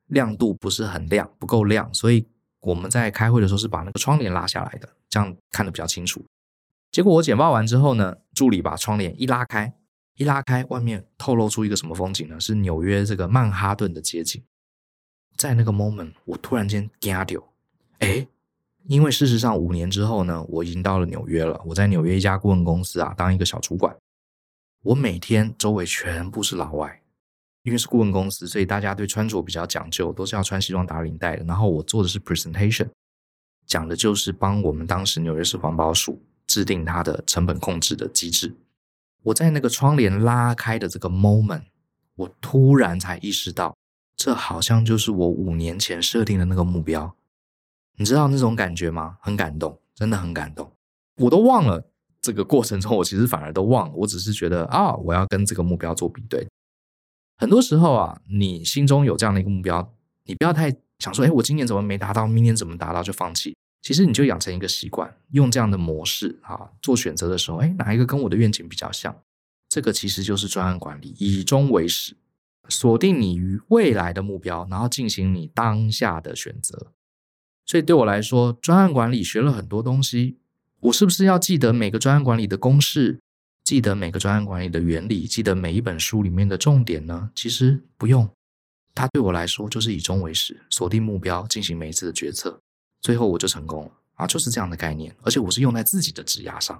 [0.09, 2.27] 亮度不是很亮，不够亮，所以
[2.61, 4.89] 我们在开会的时候是把那个窗帘拉下来的。
[5.09, 6.25] 这样看得比较清楚。
[6.91, 9.73] 结果我简报完之后呢，助理把窗帘一拉开，
[10.17, 12.41] 一拉开，外面透露出一个什么风景呢？
[12.41, 14.43] 是纽约这个曼哈顿的街景。
[15.37, 17.43] 在那个 moment，我突然间惊掉，
[17.99, 18.27] 哎，
[18.87, 21.61] 因为事实上五年之后呢，我已经到了纽约了。
[21.65, 23.97] 我在纽约一家顾问公司啊，当一个小主管。
[24.83, 27.01] 我每天周围全部是老外，
[27.63, 31.45] 因为是顾问公司，所以大家对穿着比较讲究，都是要穿西装打领带的。
[31.45, 32.89] 然后我做的是 presentation。
[33.67, 38.55] 讲的就是帮我们当时纽约市环保署制定它的成本控制的机制。
[39.23, 41.63] 我在那个窗帘拉开的这个 moment，
[42.17, 43.75] 我突然才意识到，
[44.15, 47.17] 这好像就是我五年前设定的那个目标。
[47.97, 49.17] 你知道那种感觉吗？
[49.21, 50.73] 很感动，真的很感动。
[51.17, 53.95] 我都忘了这个过程中，我其实反而都忘了。
[53.95, 56.49] 我只是觉得啊，我要跟这个目标做比对。
[57.37, 60.75] 很多时候啊，你心中有这样的一个目标，你不要太。
[61.01, 62.25] 想说，哎，我今年怎么没达到？
[62.25, 63.03] 明年怎么达到？
[63.03, 63.55] 就放弃。
[63.83, 69.15] 其实你就养成一个习惯，用这样的模式啊，做选择的时候，哎，哪一个跟我的愿景比较像？
[69.69, 72.17] 这个其实就是专案管理，以终为始，
[72.69, 76.93] 锁定你于未来的目标，然后进行你当下的选择。
[77.67, 80.39] 所以对我来说，专案管理学了很多东西。
[80.81, 83.19] 我是不是要记得每个专案管理的公式？
[83.65, 85.27] 记得每个专案管理的原理？
[85.27, 87.31] 记得每一本书里面的重点呢？
[87.35, 88.29] 其实不用。
[88.95, 92.61] 它对我来说就是以终为始，锁定目标，进行每一次的决策，
[93.01, 94.27] 最后我就成功了啊！
[94.27, 96.79] 就是这样的概念，而且我是用在自己的职涯上。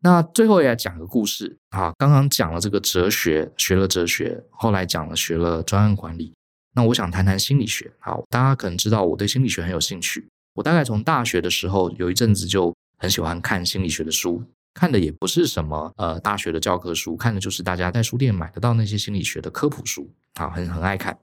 [0.00, 6.32] 那最后也讲个故事啊，刚刚讲了这个哲学，学了哲学，后来讲了学了专案管理。
[6.74, 7.92] 那我想谈谈心理学。
[7.98, 10.28] 好，大家可能知道我对心理学很有兴趣。
[10.54, 14.42] 我大概从大学的时候有一阵子就很喜欢看心理学的书，
[14.74, 20.10] 看的也不是什么呃大学的教科书，看的就是大家在书店买得到那些心理学的科普书。
[20.34, 21.18] 好，很很爱看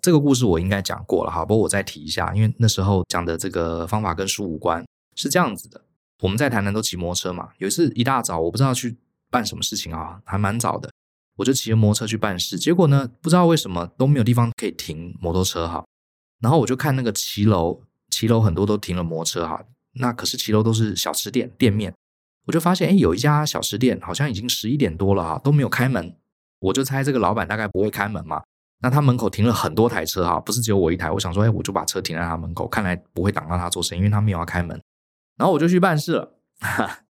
[0.00, 5.80] 这个故事，我应该讲过了哈，不过我再提一下，因为那时候讲的这个方法跟书无关，是这样子的。
[6.20, 8.96] 我们在台南都骑摩托车嘛，有一次一大早，我不知道去
[9.30, 10.90] 办什么事情啊，还蛮早的，
[11.36, 12.58] 我就骑着摩托车去办事。
[12.58, 15.84] 结果呢，不知道为什么都没有地方可以停摩托车哈。
[16.40, 19.64] 然后我就看那个骑楼，骑楼很多都停了摩托车哈。
[19.94, 21.94] 那可是骑楼都是小吃店店面，
[22.46, 26.16] 我就发现哎，有一家小吃店好像已经十一点多了哈，都没有开门。
[26.60, 28.42] 我就猜这个老板大概不会开门嘛。
[28.82, 31.10] 那他门口停了很多台车哈，不是只有我一台。
[31.10, 34.78] 我想说，哎，我就把车停在他门口，看来不会挡到他做生意，因为他没有要开门。
[35.36, 36.38] 然后我就去办事了。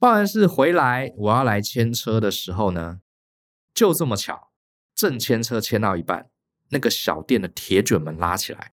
[0.00, 3.00] 办完事回来，我要来牵车的时候呢，
[3.74, 4.50] 就这么巧，
[4.94, 6.30] 正牵车牵到一半，
[6.70, 8.72] 那个小店的铁卷门拉起来，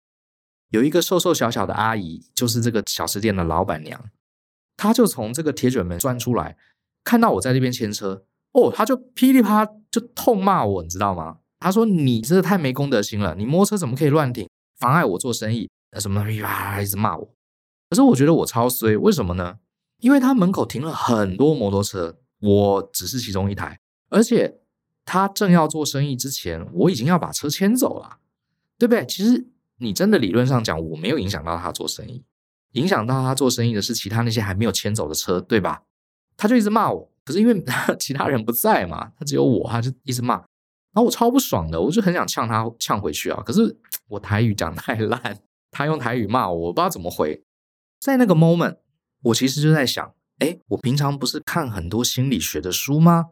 [0.70, 4.11] 有一个瘦瘦小小的阿姨，就是这个小吃店的老板娘，
[4.76, 6.57] 她就从这个铁卷门钻出来，
[7.02, 11.38] 看到我在这边牵车，哦，她就噼里啪就痛骂我，你知道吗？
[11.61, 13.35] 她说：“你这太没公德心了！
[13.37, 14.46] 你摩托车怎么可以乱停，
[14.78, 15.70] 妨碍我做生意？
[15.98, 16.83] 什么呀？
[16.83, 17.35] 一直骂我。
[17.88, 19.59] 可是我觉得我超衰，为什么呢？
[20.00, 23.80] 因为他门口停了很多摩托车，我只是其中一台，
[24.11, 24.61] 而且
[25.04, 28.18] 他正要做生意之前，我已经要把车牵走了，
[28.78, 29.04] 对不对？
[29.06, 29.46] 其实
[29.78, 32.24] 你真的理论上讲，我没有影响到他做生意，
[32.72, 35.82] 影响到他做生意的是其他那些还没有牵走的车，对吧？
[36.36, 37.64] 他就一直骂我，可是因为
[38.00, 40.36] 其他人不在嘛，他只有我，他就一直骂。”
[40.94, 43.42] 然后我超不爽的，我就很想呛他呛回去啊！
[43.44, 45.40] 可是我台语讲太烂，
[45.72, 47.42] 他用台语骂我，我不知道怎么回。
[47.98, 48.76] 在那个 moment，
[49.22, 53.30] 我其实就在想：哎，我平常不是看很多心理学的书吗？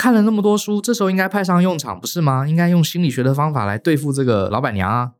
[0.00, 2.48] 看了那么多书，这时候应该派上用场，不是吗？
[2.48, 5.12] 应该用心理学的方法来对付这个老板娘啊！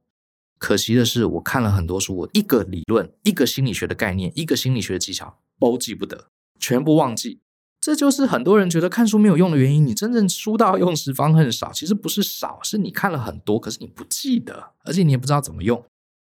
[0.59, 7.41] 可惜的是，我看了很多书，我一个理论、一个心理学的概念、一个心理学的技巧都记不得，全部忘记。
[7.79, 9.87] 这就是很多人觉得看书没有用的原因。
[9.87, 15.85] 你真正书到用时方恨少，其实不是少，是你看了很多，可是你不记得，而且你也不知道怎么用。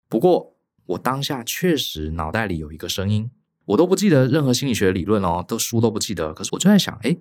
[0.07, 0.53] 不过
[0.85, 3.31] 我当下确实脑袋里有一个声音，
[3.65, 6.31] 我都不记得任何心理学理论哦，都书都不记得。
[6.35, 7.17] 可是我就在想，诶，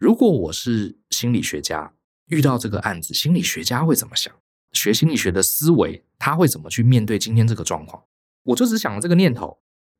[0.00, 1.92] 如果我是心理学家，
[2.28, 4.34] 遇到这个案子，心理学家会怎么想？
[4.72, 8.02] 学心理学的思维，他会怎么去面对今天这个状况？
[8.44, 9.58] 我就只想了这个念头。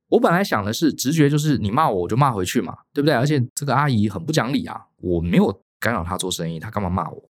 [0.09, 3.15] 我本来想的是直觉，就是你骂我，我就骂回去嘛，对不对？
[3.15, 7.29] 而且这个阿姨很不讲理啊，我没有干扰她做生意，她干嘛骂我？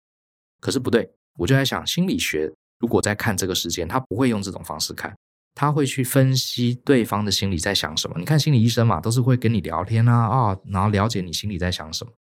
[0.60, 5.12] 可是不对，我就在想，心理学如果在看这个事件，他不会用这种方式看，
[5.56, 8.16] 他会去分析对方的心里在想什么。
[8.16, 12.12] 你看心理医生嘛，都是会跟你聊天啊啊，然后了解你心里在想什么。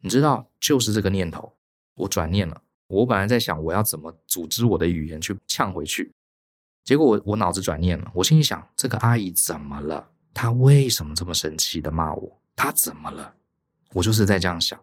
[0.00, 1.56] 你知道，就是这个念头，
[1.94, 2.62] 我转念了。
[2.88, 6.12] 我本来在想，我要怎么组织我的语言去呛回去。
[6.82, 10.10] 结果我我脑子转念了，我心里想：这个阿姨怎么了？
[10.32, 12.40] 她为什么这么生气的骂我？
[12.56, 13.34] 她怎么了？
[13.92, 14.78] 我就是在这样想。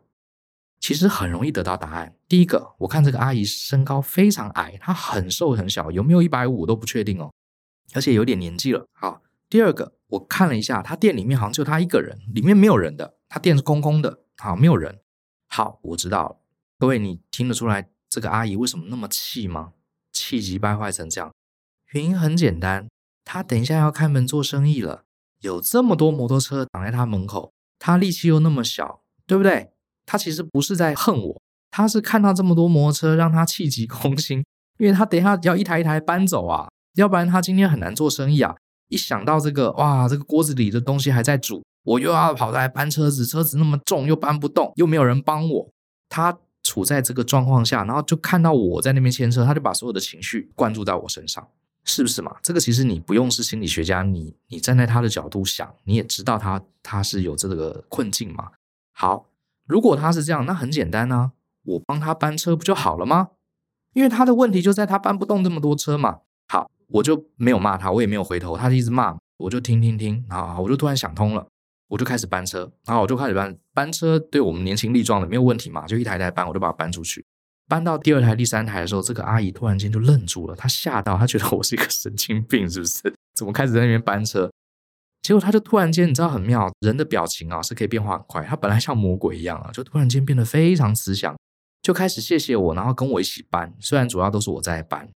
[0.79, 2.15] 其实很容易得到答案。
[2.27, 7.33] 第一个，我看这个阿姨身高非常矮，她很瘦很小，有没有一百五都不确定哦，
[7.93, 8.85] 而且有点年纪了。
[8.93, 14.99] 好，第二个，我看了一下，她店里面好像就她一个人，里面没有人的，她店是空空的，好，没有人。
[15.47, 16.37] 好，我知道了。
[16.77, 19.73] 各位，你听得出来这个阿姨为什么那么气吗？
[20.13, 21.31] 气急败坏成这样。
[21.93, 22.87] 原因很简单，
[23.23, 25.03] 她等一下要开门做生意了，
[25.41, 29.71] 有这么多摩托车挡在她门口，他力气又那么小，对不对？
[30.05, 34.43] 他其实不是在恨我，他是看到这么多摩托车让他气急攻心，
[34.77, 38.55] 因为他等一下要一台一台搬走啊，要不然他今天很难做生意啊。
[38.89, 45.69] 一想到这个，哇，这个锅子里的东西还在煮，我又要跑来搬车子，车子那么重又搬不动，又没有人帮我，
[46.09, 51.47] 他处在这个状况下，然后就看到我在那边牵车，他就把所有的情绪灌注在我身上。
[51.89, 52.35] 是不是嘛？
[52.43, 58.51] 这个其实你不用是心理学家，你你站在他的角度想，你也知道他他是有这个困境嘛。
[58.93, 59.27] 好，
[59.65, 61.31] 如果他是这样，那很简单啊，
[61.63, 63.29] 我帮他搬车不就好了吗？
[63.93, 66.17] 因为他的问题就在他搬不动这么多车嘛。
[66.49, 71.47] 好，我就没有骂他，我也没有回头，他就一直骂，我就听听听，啊，我就突然想通了，
[71.87, 77.25] 我就开始搬车，然后我就开始搬搬车，对我们年轻力壮的没有问题嘛，就一台一台搬，我就把它搬出去。
[77.69, 83.13] 搬到第二台、第三台的时候，这个阿姨突然间就愣住了，她吓到，她觉得我是一个神经病，是不是？
[83.35, 84.49] 怎么开始在那边搬车？
[85.21, 88.41] 结果她就突然间，你知道很妙，人的表情啊是可以变化很快。
[88.43, 91.35] 她本来像魔鬼一样啊，就突然间变得非常慈祥，
[91.81, 93.73] 就开始谢谢我，然后跟我一起搬。
[93.81, 95.09] 虽然主要都是我在搬，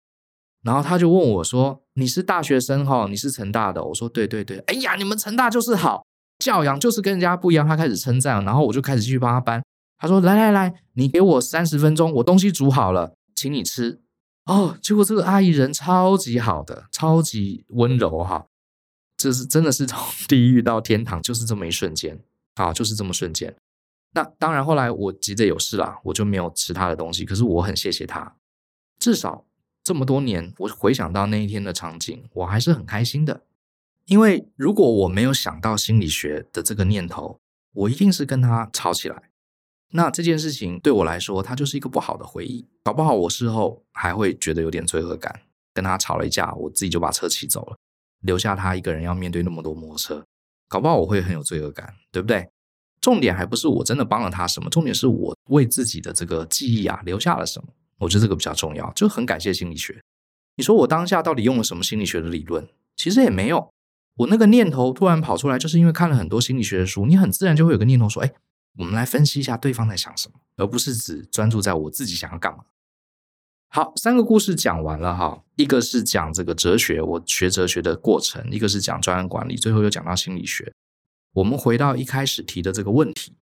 [0.61, 3.07] 然后她就问我说：“你是大学生哈？
[3.09, 6.03] 你是成大的？”我说：“对对对。”哎呀，你们成大就是好，
[6.41, 7.65] 教养就是跟人家不一样。
[7.65, 9.63] 他开始称赞，然后我就开始继续帮他搬。
[9.99, 14.01] 他说：“来来来，你给我三十分钟，我东西煮好了，请你吃。”
[14.45, 18.47] 哦，结果这个阿姨人超级好的，超级温柔哈，
[19.15, 22.19] 这是真的是从地狱到天堂，就是这么一瞬间
[22.55, 23.55] 啊，就是这么瞬间。
[24.13, 27.23] 那当然，后来我急着有事啦，我就没有吃他的东西。
[27.23, 28.35] 可是我很谢谢他，
[28.99, 29.45] 至少
[29.83, 33.41] 这么多年，我回想到那一天的场景，我还是很开心的。
[34.11, 37.39] 因为如果我没有想到心理学的这个念头，
[37.71, 39.29] 我一定是跟他吵起来。
[39.93, 42.67] 那这件事情对我来说，它就是一个不好的回忆。
[42.83, 45.43] 搞不好我事后还会觉得有点罪恶感，
[45.73, 47.77] 跟他吵了一架，我自己就把车骑走了，
[48.23, 50.25] 留下他一个人要面对那么多摩托车。
[50.67, 52.49] 搞不好我会很有罪恶感，对不对？
[52.99, 57.69] 重点还不是我真的帮了他什么，重点是我为自己的这个记忆啊留下了什么。
[57.99, 60.01] 我觉得这个比较重要，就很感谢心理学。
[60.57, 62.67] 你说我当下到底用了什么心理学的理论？
[62.97, 63.71] 其实也没有。
[64.15, 68.33] 我那个念头突然跑出来，就是因为看了很多心理学的书，你很自然就会有个念头说：“哎，
[68.77, 72.65] 我们来分析一下对方在想什么，而不是只专注在我自己想要干嘛。”
[73.73, 80.73] 好，三个故事讲完了哈，一个是讲这个哲学，我学哲学的过程；一个是讲专案管理，最后又讲到心理学。
[81.35, 83.37] 我们回到一开始提的这个问题：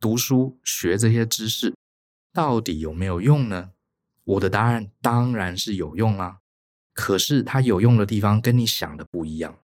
[0.00, 1.72] 读书学这些知识
[2.32, 3.70] 到底有没有用呢？
[4.24, 6.38] 我的答案当然是有用啊，
[6.92, 9.58] 可是它有用的地方跟你想的不一样。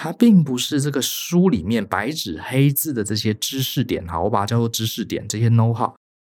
[0.00, 5.92] 它并不是这个书里面白纸黑字的这些知识点，好，我把它叫做知识点，这些 know how，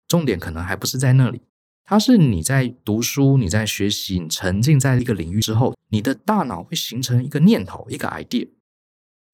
[0.07, 1.41] 重点可能还不是在那里。
[1.83, 8.47] 它是你在读书、你在学习、你沉浸在一个领域之后，你的大脑会形成一个念头、一个 idea。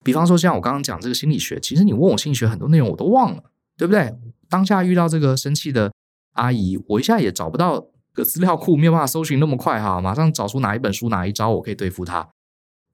[0.02, 3.44] 比方说，像我刚刚讲这个心理学，其实你问我心理学很多内容我都忘了，
[3.76, 4.12] 对不对？
[4.48, 5.92] 当下遇到这个生气的
[6.32, 12.28] 阿姨，我一下也找不到个资料库，没有办法搜寻那么快哈，马上找出哪一本书、哪一招我可以对付她，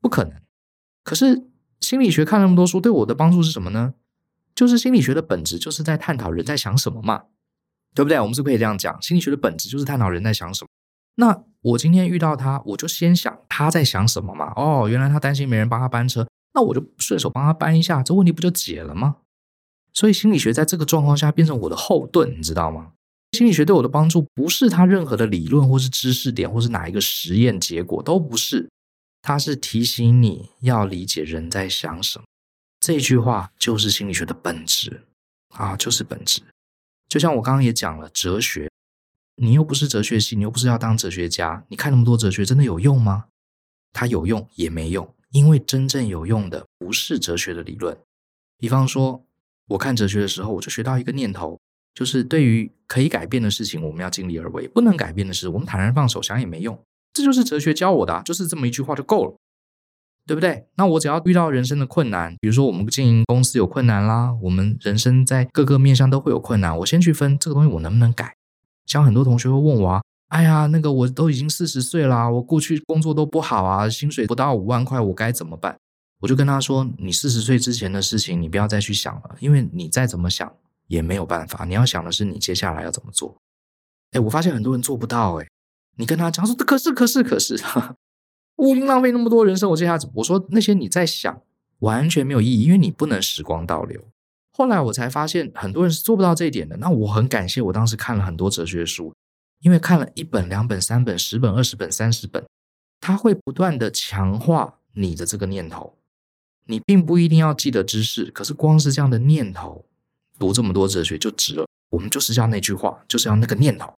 [0.02, 0.41] 不可能。
[1.02, 1.44] 可是
[1.80, 3.94] 心理学看那么多书，对我的帮助是什么呢？
[4.54, 7.24] 就是心理学的本质就是在探讨人在想什么嘛。
[7.94, 8.18] 对不对？
[8.18, 9.02] 我们是不可以这样讲？
[9.02, 10.68] 心理学的本质就是探讨人在想什么。
[11.16, 14.50] 那我今天遇到他，我就先想他在想什么嘛。
[14.56, 19.16] 哦，原来他担心没人帮他搬车，那我就顺手帮他搬一下，这问题不就解了吗？
[19.92, 22.92] 所以心理学在这个状况下变成我的后盾，你知道吗？
[23.32, 28.70] 心理学对我的帮助不是他任何的理论，或是知识点，或是哪一个实验结果，都不是。
[29.22, 32.24] 它是提醒你要理解人在想什么。
[32.80, 35.06] 这句话就是心理学的本质
[35.50, 36.42] 啊，就是本质。
[37.08, 38.68] 就像我刚刚也讲了，哲学，
[39.36, 43.26] 你又不是哲学系，你又不是要当哲学家，你看那么多哲学，真的有用吗？
[43.92, 47.96] 它有用也没用，因为真正有用的不是哲学的理论。
[48.58, 49.24] 比方说，
[49.68, 51.60] 我看哲学的时候，我就学到一个念头，
[51.94, 56.82] 就是对于可以改变的事情，我们要尽力而为；不能改变的事，我们坦然放手，想也没用。
[57.12, 59.34] 这就是哲学教我的，就是这么一句话就够了。
[60.24, 60.68] 对不对？
[60.76, 68.36] 那我只要遇到人生的困难，比如说我们经营公司有困难啦，我们人生在各个面向都会有困难，我先去分这个东西我能不能改。
[68.86, 75.76] 像很多同学会问我啊，哎呀，那个我都已经四十岁啦，我过去工作都不好啊，薪水不到五万块，我该怎么办？
[76.20, 80.54] 我就跟他说，你四十岁之前的事情，你不要再去想了，因为你再怎么想
[80.86, 83.36] 也没有办法，你要想的是你接下来要怎么做。
[84.12, 85.46] 哎，我发现很多人做不到，哎，
[85.96, 87.56] 你跟他讲说，可是可是可是。
[87.56, 87.96] 呵呵
[88.56, 91.42] 我已经浪费那么多人生，我接下来我说那些你在想
[91.80, 94.00] 完全没有意义，因为你不能时光倒流。
[94.52, 96.76] 后来我才发现很多人是做不到这一点的。
[96.76, 99.12] 那我很感谢我当时看了很多哲学书，
[99.62, 102.44] 因为看了一本、两本、三本、十本、二十本、三十本，
[103.00, 105.96] 它会不断的强化你的这个念头。
[106.66, 109.86] 你并不一定要记得知识，可是光是这样的念头，
[110.38, 111.66] 读这么多哲学就值了。
[111.90, 113.92] 我们就是要那句话，就是要那个念头。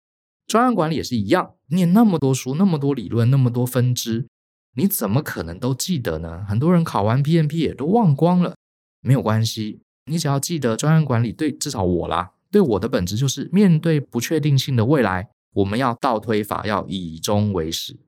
[0.53, 4.27] 专案管理也是一样，念那么多书，那么多理论，那么多分支。
[4.75, 6.45] 你怎么可能都记得呢？
[6.47, 8.55] 很多人考完 PMP 也都忘光了，
[9.01, 17.99] 没有关系，你只要记得专案管理对，至少我啦，对我的本质就是面对不确定性的未来，我们要倒推法，要以终为始，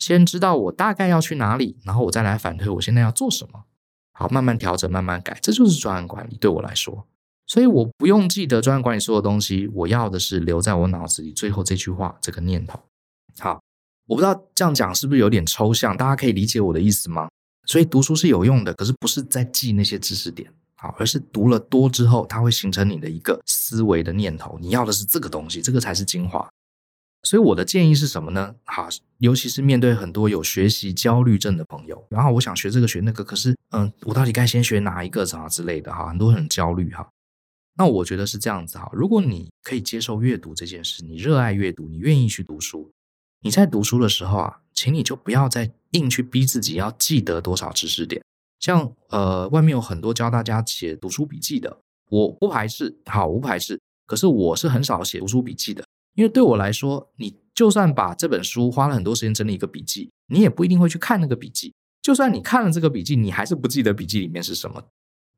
[0.00, 3.66] 先知道我大概要去哪里，然后我再来反推我现在要做什么，
[4.10, 7.06] 好，慢慢调整，慢慢改，这就是专案管理对我来说，
[7.54, 12.80] 所以我不用记得专案管理所有东西，我要的是留在我脑子里最后这句话，这个念头，
[13.38, 13.60] 好。
[14.06, 17.28] 我不知道这样讲是不是有点抽象，大家可以理解我的意思吗？
[17.64, 24.58] 所以读书是有用的，可是不是在记那些知识点，好，而是读了多之后，它会形成你的一个思维的念头。
[24.60, 26.50] 你要的是这个东西，这个才是精华。
[27.22, 28.52] 所以我的建议是什么呢？
[28.64, 28.88] 好，
[29.18, 37.08] 尤其是面对很多有学习焦虑症的朋友，然后我想学这个学那个，可是嗯，我到底该先学哪一个啥之类的哈，很多人很焦虑哈。
[37.76, 42.90] 那我觉得是这样子哈，如果你可以接受阅读这件事，你热爱阅读，你愿意去读书。
[43.42, 48.22] 你在读书的时候啊，请你就不要再硬去逼自己要记得多少知识点。
[48.60, 53.78] 像呃，外面有很多教大家写读书笔记的，我不排斥，好，我不排斥。
[54.06, 61.74] 可是我是很少写读书笔记的，因为对我来说，你就算把这本书花了很多时间整理一个笔记，你也不一定会去看那个笔记。
[62.00, 64.82] 就算你看了这个笔记，你还是不记得笔记里面是什么。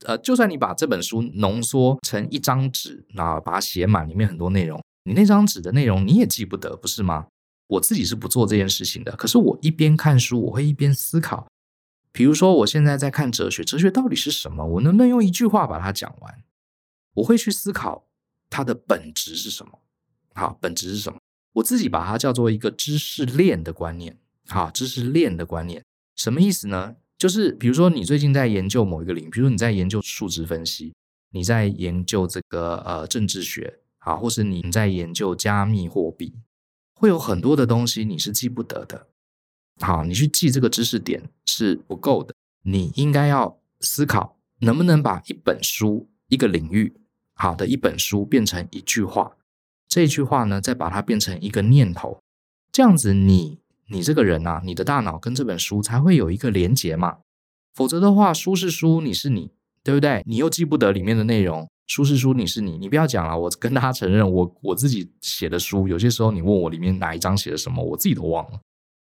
[0.05, 7.27] 呃，就算你把这本书浓缩成一张纸，那把它写满，里面很多内容，你那张纸的内容你也记不得，不是吗？
[7.69, 11.47] 我自己是不做这件事情的，可是我一边看书，我会一边思考。
[12.13, 14.65] 比如说，我现在在看哲学，哲学到底是什么？
[14.65, 16.43] 我能不能用一句话把它讲完？
[17.15, 18.07] 我会去思考
[18.49, 19.81] 它的本质是什么？
[20.35, 21.19] 好，本质是什么？
[21.55, 24.19] 我自己把它叫做一个知识链的观念。
[24.49, 25.83] 好，知识链的观念
[26.15, 26.97] 什么意思呢？
[27.19, 30.95] 就是比如说你最近在研究某一个领域，比如说你在研究数值分析，
[31.31, 36.35] 你在研究这个呃政治学，啊，或是你在研究加密货币，
[36.95, 39.07] 会有很多的东西你是记不得的。
[39.81, 46.95] 好，你去记这个知识点是不够的，你应该要思考能不能把一本书、一个领域
[47.35, 49.37] 好的一本书变成一句话，
[49.89, 52.23] 这句话呢，再把它变成一个念头，
[52.73, 53.59] 这样子你
[53.91, 57.19] 你这个人啊，你的大脑跟这本书才会有一个连结嘛。
[57.75, 59.51] 否则的话，书是书，你是你，
[59.85, 60.23] 对不对？
[60.27, 63.39] 你又记不得里面的内容，书是书，你是你，你不要讲了。
[63.39, 68.61] 我跟大家承认，我我自己写的书，有些时候你问我里面哪一章写的什么，我自己都忘了。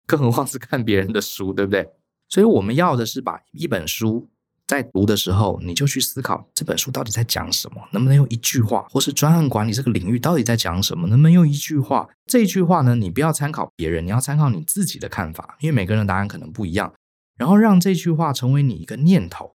[0.06, 1.88] 更何况是看别人的书，对不对？
[2.28, 4.28] 所以我们要的是把一本书
[4.70, 12.08] 在读的时候，你就去思考这本书到底在讲什么，能不能用一句话，或是专案管理这个领域到底在讲什么，能不能用一句话？
[12.24, 16.94] 这句话呢，你不要参考别人，你要参考你自己的看法，因为每个人的答案可能不一样。
[17.36, 19.56] 然后让这句话成为你一个念头，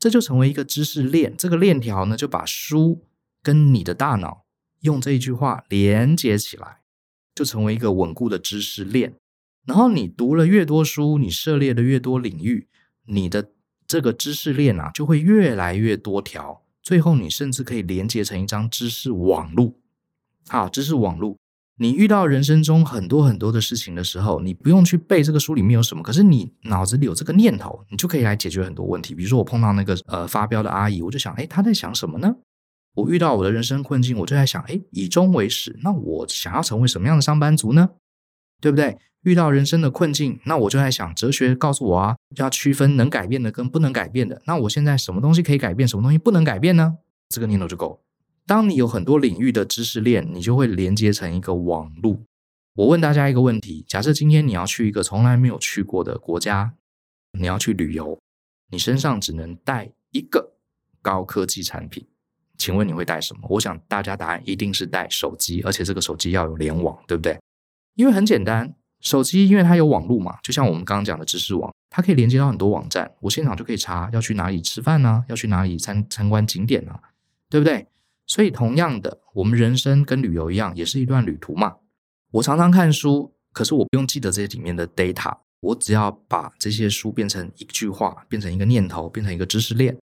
[0.00, 1.36] 这就成为一个知识链。
[1.36, 3.04] 这个链条呢，就把书
[3.44, 4.42] 跟你的大脑
[4.80, 6.78] 用这一句话连接起来，
[7.36, 9.14] 就成为一个稳固的知识链。
[9.64, 12.66] 然后你读了越多书，你涉猎的越多领域，
[13.06, 13.50] 你的
[13.90, 19.80] 这个知识链啊就会越来越多条，最后你甚至可以连接成一张知识网路。
[20.46, 21.36] 好，知识网路，
[21.76, 29.12] 你遇到人生中很多很多的事情的时候，你不用去背这个书里面有什么，可是你脑子里有这个念头，你就可以来解决很多问题。
[29.12, 32.36] 比如说我碰到那个呃发飙的阿姨，我就想，哎，她在想什么呢？
[32.94, 37.90] 我遇到我的人生困境，我就在想，哎，以终为始，那我想要成为什么样的上班族呢？
[38.60, 38.96] 对不对？
[39.22, 44.40] 遇到人生的困境，那我就在想，哲学告诉我啊，要区分能改变的跟不能改变的。
[44.46, 46.96] 那我现在什么东西可以改变，什么东西不能改变呢？
[47.28, 48.00] 这个念头就够了。
[48.46, 52.24] 当你有很多领域的知识链，你就会连接成一个网路。
[52.74, 56.72] 我问大家一个问题：假设今天你要去一个从来没有去过的国家，
[57.38, 58.18] 你要去旅游，
[58.70, 60.54] 你身上只能带一个
[61.02, 62.06] 高科技产品，
[62.56, 63.46] 请问你会带什么？
[63.50, 67.38] 我想大家答案一定是带手机，而且这个手机要有联网，对不对？
[67.94, 68.74] 因为很简单。
[69.00, 75.24] 手机因为它有网络嘛，就像我们刚刚讲的知识网，它可以连接到很多网站，我现场就可以查要去哪里吃饭呢？
[75.28, 76.98] 要去哪里参参观景点呢？
[77.48, 77.86] 对不对？
[78.26, 81.76] 所以同样的，我们人生跟旅游一样，也是一段旅途嘛。
[82.32, 89.96] 我常常看书，可是我不用记得这些里面的 data，我只要把这些书变成一句话，变成一个念头，变成一个知识链。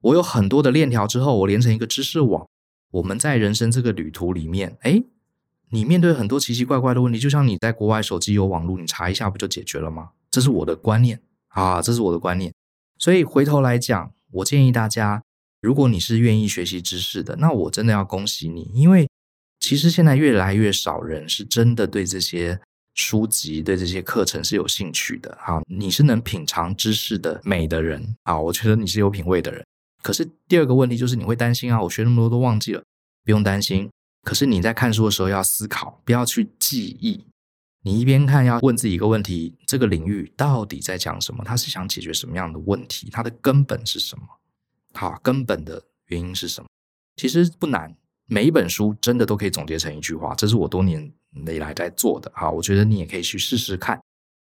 [0.00, 2.46] 我有很多的链条之后，我连成一个知识网。
[2.90, 5.04] 我们在人生这个旅途里面，诶
[5.70, 10.10] 你面对很多奇奇怪怪的问题，就像你在国外手机有网络，你查一下不就解决了吗？
[10.30, 12.52] 这是我的观念啊，这是我的观念。
[12.98, 15.22] 所以回头来讲，我建议大家，
[15.60, 19.08] 如果你是愿意学习知识的，那我真的要恭喜你，因为
[19.60, 22.60] 其实现在越来越少人是真的对这些
[22.94, 25.30] 书籍、对这些课程是有兴趣的。
[25.40, 29.64] 啊，你是能品尝知识的美的人啊，我觉得你是有品味的人。
[30.02, 32.82] 可是第二个问题就是你会担心啊，我学那么多都忘记了，
[33.24, 33.90] 不用担心。
[34.22, 37.24] 可是你在看书的时候要思考，不要去记忆。
[37.82, 41.42] 你一边看要问自己一个问题：这个领域到底在讲什么？
[41.44, 43.08] 它是想解决什么样的问题？
[43.10, 44.24] 它的根本是什么？
[44.92, 46.68] 好，根本的原因是什么？
[47.16, 47.96] 其实不难，
[48.26, 50.34] 每一本书真的都可以总结成一句话。
[50.34, 51.10] 这是我多年
[51.46, 52.30] 以来在做的。
[52.34, 53.98] 好，我觉得你也可以去试试看。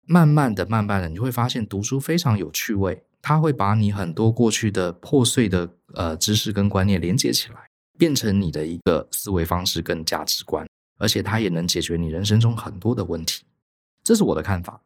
[0.06, 3.04] 慢慢的、慢慢的，你会发现读书非常有趣味。
[3.22, 7.71] 它会把你很多过去的破碎的呃知识跟观念连接起来。
[7.98, 10.68] 变成你的一个思维方式跟价值观，
[10.98, 13.44] 而且它也能解决你人生中很多的问题，
[14.04, 14.82] 这是我的看法。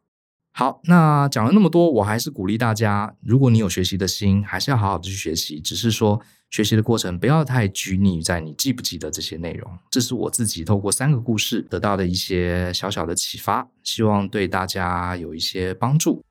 [0.52, 5.60] 好，那讲了那么多，我还是鼓励大家，如果你有学习的心，还是要好好的去学习。
[5.60, 9.70] 只是说，学习的过程不要太拘泥在你记不记得这些内容。
[9.90, 16.24] 这是我自己透过三个故事得到的一些小小的启发，希望对大家有一些帮助。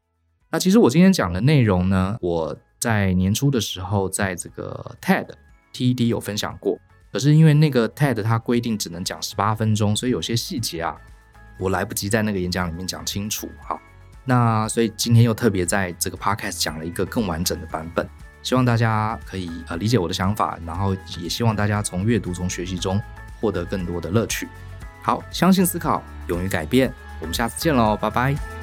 [0.49, 5.27] 那其实我今天讲的内容呢，我在年初的时候，在这个 TED。
[5.75, 6.79] TED 有分享过，
[7.11, 10.95] 可是因为那个 TED 它规定只能讲十八分钟，所以有些细节啊，
[11.59, 13.49] 我来不及在那个演讲里面讲清楚。
[13.61, 13.77] 好，
[14.23, 18.07] 那所以今天又特别在这个 Podcast 讲了一个更完整的版本，
[18.41, 23.01] 希望大家可以呃理解我的想法，然后也希望大家从阅读、从学习中
[23.41, 24.47] 获得更多的乐趣。
[25.01, 28.54] 好，相信思考，勇于改变，我们下次见喽，拜拜。